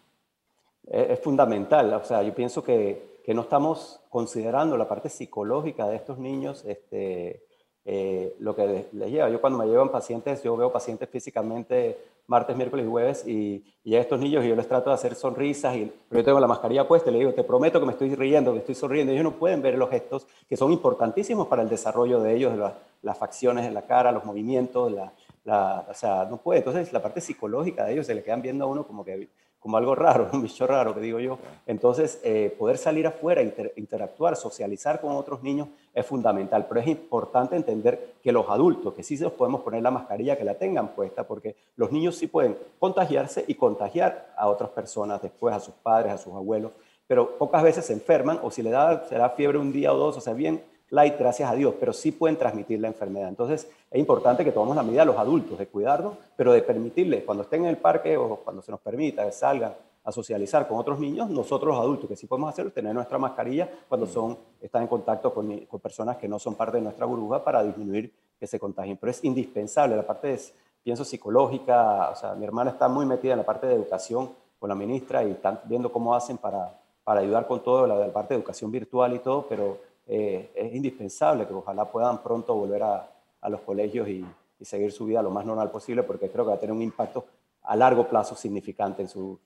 Es, 0.88 1.20
fundamental, 1.20 1.94
o 1.94 2.04
sea, 2.04 2.22
yo 2.22 2.34
pienso 2.34 2.64
que, 2.64 3.22
que, 3.24 3.34
no 3.34 3.44
estamos 3.44 4.02
considerando 4.10 4.76
la 4.78 4.90
parte 4.90 5.08
psicológica 5.08 5.88
de 5.88 5.96
estos 5.96 6.18
niños, 6.18 6.66
este, 6.66 7.44
eh, 7.86 8.36
lo 8.40 8.56
que 8.56 8.88
les, 8.92 9.12
lleva. 9.12 9.30
Yo 9.30 9.42
cuando 9.42 9.60
me 9.60 9.66
llevan 9.66 9.90
pacientes, 9.90 10.44
yo 10.44 10.56
veo 10.56 10.72
pacientes 10.72 11.10
físicamente 11.10 11.98
martes, 12.32 12.56
miércoles 12.56 12.86
y 12.86 12.90
jueves 12.90 13.28
y, 13.28 13.64
y, 13.84 13.96
a 13.96 14.00
estos 14.00 14.18
niños 14.20 14.46
y 14.46 14.48
yo 14.48 14.56
les 14.56 14.68
trato 14.68 14.90
de 14.90 14.94
hacer 14.94 15.16
sonrisas, 15.16 15.76
y, 15.76 15.92
yo 16.10 16.24
tengo 16.24 16.40
la 16.40 16.48
mascarilla 16.48 16.88
puesta 16.88 17.10
y 17.10 17.14
le 17.14 17.20
digo, 17.20 17.34
te 17.34 17.44
prometo 17.44 17.80
que 17.80 17.86
me 17.86 17.92
estoy 17.92 18.16
riendo, 18.16 18.54
que 18.54 18.60
estoy 18.60 18.74
sonriendo. 18.74 19.12
Ellos 19.12 19.26
no 19.26 19.34
pueden 19.34 19.62
ver 19.62 19.78
los 19.78 19.90
gestos 19.90 20.26
que 20.48 20.56
son 20.56 20.72
importantísimos 20.72 21.48
para 21.48 21.62
el 21.62 21.70
desarrollo 21.70 22.22
de 22.22 22.34
ellos, 22.34 22.54
las 23.02 23.18
facciones 23.18 23.68
en 23.68 23.74
la 23.74 23.82
cara, 23.82 24.14
los 24.14 24.24
movimientos, 24.24 24.92
la, 24.92 25.12
la, 25.44 25.86
o 25.90 25.94
sea, 25.94 26.26
no 26.26 26.38
puede. 26.38 26.60
Entonces 26.60 26.94
la 26.94 27.02
parte 27.02 27.20
psicológica 27.20 27.84
de 27.86 27.94
ellos 27.94 28.08
se 28.08 28.16
le 28.16 28.24
quedan 28.24 28.42
viendo 28.42 28.64
a 28.64 28.68
uno 28.68 28.88
como 28.88 29.04
que 29.04 29.28
como 29.62 29.78
algo 29.78 29.96
raro, 29.96 30.28
un 30.34 30.42
bicho 30.42 30.68
raro 30.68 30.94
que 30.94 31.00
digo 31.00 31.20
yo. 31.20 31.38
Entonces, 31.66 32.20
eh, 32.24 32.54
poder 32.60 32.78
salir 32.78 33.08
afuera, 33.08 33.42
interactuar, 33.42 34.36
socializar 34.36 35.00
con 35.00 35.16
otros 35.16 35.44
niños 35.44 35.70
es 35.94 36.06
fundamental, 36.06 36.66
pero 36.68 36.82
es 36.82 36.88
importante 36.88 37.56
entender 37.56 38.16
que 38.22 38.32
los 38.32 38.50
adultos, 38.50 38.94
que 38.94 39.04
sí 39.04 39.16
se 39.16 39.24
los 39.24 39.34
podemos 39.34 39.62
poner 39.62 39.84
la 39.84 39.92
mascarilla, 39.92 40.38
que 40.38 40.44
la 40.44 40.56
tengan 40.56 40.90
puesta, 40.90 41.28
porque 41.28 41.56
los 41.76 41.92
niños 41.92 42.18
sí 42.18 42.28
pueden 42.28 42.58
contagiarse 42.80 43.46
y 43.48 43.56
contagiar 43.56 44.34
a 44.36 44.50
otras 44.50 44.72
personas 44.72 45.22
después, 45.22 45.56
a 45.56 45.60
sus 45.60 45.76
padres, 45.76 46.12
a 46.12 46.18
sus 46.18 46.34
abuelos, 46.34 46.72
pero 47.08 47.38
pocas 47.38 47.62
veces 47.62 47.86
se 47.86 47.94
enferman 47.94 48.40
o 48.42 48.50
si 48.50 48.64
le 48.64 48.72
da, 48.72 49.06
se 49.08 49.16
da 49.16 49.30
fiebre 49.30 49.58
un 49.58 49.72
día 49.72 49.94
o 49.94 49.98
dos, 49.98 50.18
o 50.18 50.22
sea, 50.22 50.34
bien 50.34 50.64
light, 50.92 51.18
gracias 51.18 51.50
a 51.50 51.56
Dios, 51.56 51.74
pero 51.80 51.94
sí 51.94 52.12
pueden 52.12 52.38
transmitir 52.38 52.80
la 52.80 52.88
enfermedad. 52.88 53.30
Entonces, 53.30 53.68
es 53.90 54.00
importante 54.00 54.44
que 54.44 54.52
tomemos 54.52 54.76
la 54.76 54.84
medida 54.84 55.06
los 55.06 55.18
adultos 55.18 55.58
de 55.58 55.68
cuidarnos, 55.68 56.14
pero 56.36 56.54
de 56.54 56.62
permitirles, 56.62 57.24
cuando 57.24 57.44
estén 57.44 57.64
en 57.64 57.70
el 57.70 57.78
parque 57.78 58.18
o 58.18 58.36
cuando 58.38 58.62
se 58.62 58.72
nos 58.72 58.82
permita 58.82 59.26
que 59.26 59.32
salgan 59.32 59.74
a 60.04 60.12
socializar 60.12 60.68
con 60.68 60.78
otros 60.78 61.00
niños, 61.00 61.30
nosotros 61.30 61.74
los 61.74 61.82
adultos, 61.82 62.10
que 62.10 62.16
sí 62.16 62.28
podemos 62.28 62.50
hacerlo, 62.50 62.72
tener 62.72 62.94
nuestra 62.94 63.18
mascarilla 63.18 63.70
cuando 63.88 64.06
son, 64.06 64.38
están 64.60 64.82
en 64.82 64.88
contacto 64.88 65.34
con, 65.34 65.66
con 65.66 65.80
personas 65.80 66.18
que 66.18 66.28
no 66.28 66.40
son 66.40 66.56
parte 66.56 66.78
de 66.78 66.84
nuestra 66.84 67.06
burbuja 67.06 67.44
para 67.44 67.64
disminuir 67.64 68.14
que 68.40 68.48
se 68.48 68.60
contagien. 68.60 68.98
Pero 68.98 69.12
es 69.12 69.24
indispensable, 69.24 69.96
la 69.96 70.06
parte, 70.06 70.34
es, 70.34 70.54
pienso, 70.84 71.06
psicológica, 71.06 72.10
o 72.10 72.16
sea, 72.16 72.34
mi 72.34 72.44
hermana 72.44 72.72
está 72.72 72.90
muy 72.90 73.06
metida 73.06 73.34
en 73.34 73.40
la 73.40 73.46
parte 73.46 73.68
de 73.68 73.76
educación 73.76 74.32
con 74.60 74.68
la 74.68 74.76
ministra 74.76 75.24
y 75.24 75.32
están 75.32 75.62
viendo 75.66 75.92
cómo 75.92 76.14
hacen 76.16 76.38
para, 76.38 76.82
para 77.04 77.22
ayudar 77.22 77.48
con 77.48 77.64
todo, 77.64 77.88
la, 77.88 77.96
la 77.96 78.12
parte 78.12 78.34
de 78.34 78.40
educación 78.40 78.72
virtual 78.72 79.14
y 79.14 79.20
todo, 79.20 79.46
pero 79.48 79.78
eh, 80.08 80.52
es 80.56 80.74
indispensable 80.74 81.48
que 81.48 81.54
ojalá 81.54 81.92
puedan 81.92 82.22
pronto 82.22 82.56
volver 82.56 82.84
a, 82.84 83.12
a 83.42 83.50
los 83.50 83.62
colegios 83.62 84.08
y, 84.08 84.26
seguir 84.62 84.92
su 84.92 85.06
vida 85.06 85.24
lo 85.24 85.32
más 85.32 85.44
normal 85.44 85.72
posible, 85.72 86.04
porque 86.04 86.30
creo 86.30 86.46
que 86.46 86.50
va 86.50 86.56
a 86.56 86.60
tener 86.60 86.76
un 86.76 86.84
impacto 86.84 87.26
a 87.64 87.76
largo 87.76 88.08
plazo 88.08 88.36
significante 88.36 89.02
en 89.02 89.10
su 89.10 89.40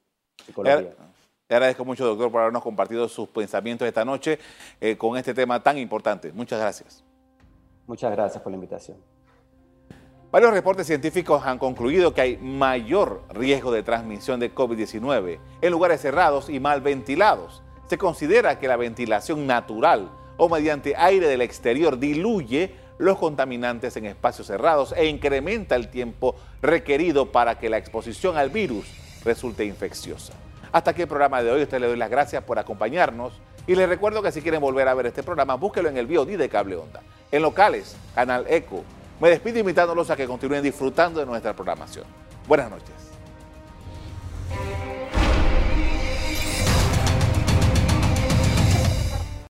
psicología. 0.45 0.93
Le 1.47 1.55
agradezco 1.55 1.85
mucho, 1.85 2.05
doctor, 2.05 2.29
por 2.29 2.41
habernos 2.41 2.61
compartido 2.61 3.07
sus 3.07 3.29
pensamientos 3.29 3.87
esta 3.87 4.03
noche 4.03 4.39
eh, 4.81 4.97
con 4.97 5.15
este 5.15 5.33
tema 5.33 5.63
tan 5.63 5.77
importante. 5.77 6.33
Muchas 6.33 6.59
gracias. 6.59 7.01
Muchas 7.87 8.11
gracias 8.11 8.43
por 8.43 8.51
la 8.51 8.55
invitación. 8.55 8.97
Varios 10.31 10.51
reportes 10.51 10.85
científicos 10.85 11.45
han 11.45 11.59
concluido 11.59 12.13
que 12.13 12.19
hay 12.19 12.37
mayor 12.37 13.23
riesgo 13.29 13.71
de 13.71 13.83
transmisión 13.83 14.41
de 14.41 14.53
COVID-19 14.53 15.39
en 15.61 15.71
lugares 15.71 16.01
cerrados 16.01 16.49
y 16.49 16.59
mal 16.59 16.81
ventilados. 16.81 17.63
Se 17.87 17.97
considera 17.97 18.59
que 18.59 18.67
la 18.67 18.75
ventilación 18.75 19.47
natural 19.47 20.09
o 20.37 20.49
mediante 20.49 20.95
aire 20.95 21.27
del 21.27 21.41
exterior 21.41 21.99
diluye 21.99 22.75
los 22.97 23.17
contaminantes 23.17 23.97
en 23.97 24.05
espacios 24.05 24.47
cerrados 24.47 24.93
e 24.95 25.05
incrementa 25.05 25.75
el 25.75 25.89
tiempo 25.89 26.35
requerido 26.61 27.31
para 27.31 27.59
que 27.59 27.69
la 27.69 27.77
exposición 27.77 28.37
al 28.37 28.49
virus 28.49 28.85
resulte 29.23 29.65
infecciosa. 29.65 30.33
Hasta 30.71 30.91
aquí 30.91 31.01
el 31.01 31.07
programa 31.07 31.41
de 31.41 31.51
hoy. 31.51 31.63
Usted 31.63 31.79
le 31.79 31.87
doy 31.87 31.97
las 31.97 32.09
gracias 32.09 32.43
por 32.43 32.59
acompañarnos 32.59 33.33
y 33.67 33.75
les 33.75 33.89
recuerdo 33.89 34.21
que 34.21 34.31
si 34.31 34.41
quieren 34.41 34.61
volver 34.61 34.87
a 34.87 34.93
ver 34.93 35.07
este 35.07 35.23
programa, 35.23 35.55
búsquelo 35.55 35.89
en 35.89 35.97
el 35.97 36.05
VOD 36.05 36.37
de 36.37 36.49
Cable 36.49 36.75
Onda. 36.75 37.01
En 37.31 37.41
locales, 37.41 37.95
Canal 38.13 38.45
Eco. 38.47 38.83
Me 39.19 39.29
despido 39.29 39.59
invitándolos 39.59 40.09
a 40.09 40.15
que 40.15 40.27
continúen 40.27 40.61
disfrutando 40.61 41.19
de 41.19 41.25
nuestra 41.25 41.53
programación. 41.53 42.05
Buenas 42.47 42.69
noches. 42.69 42.93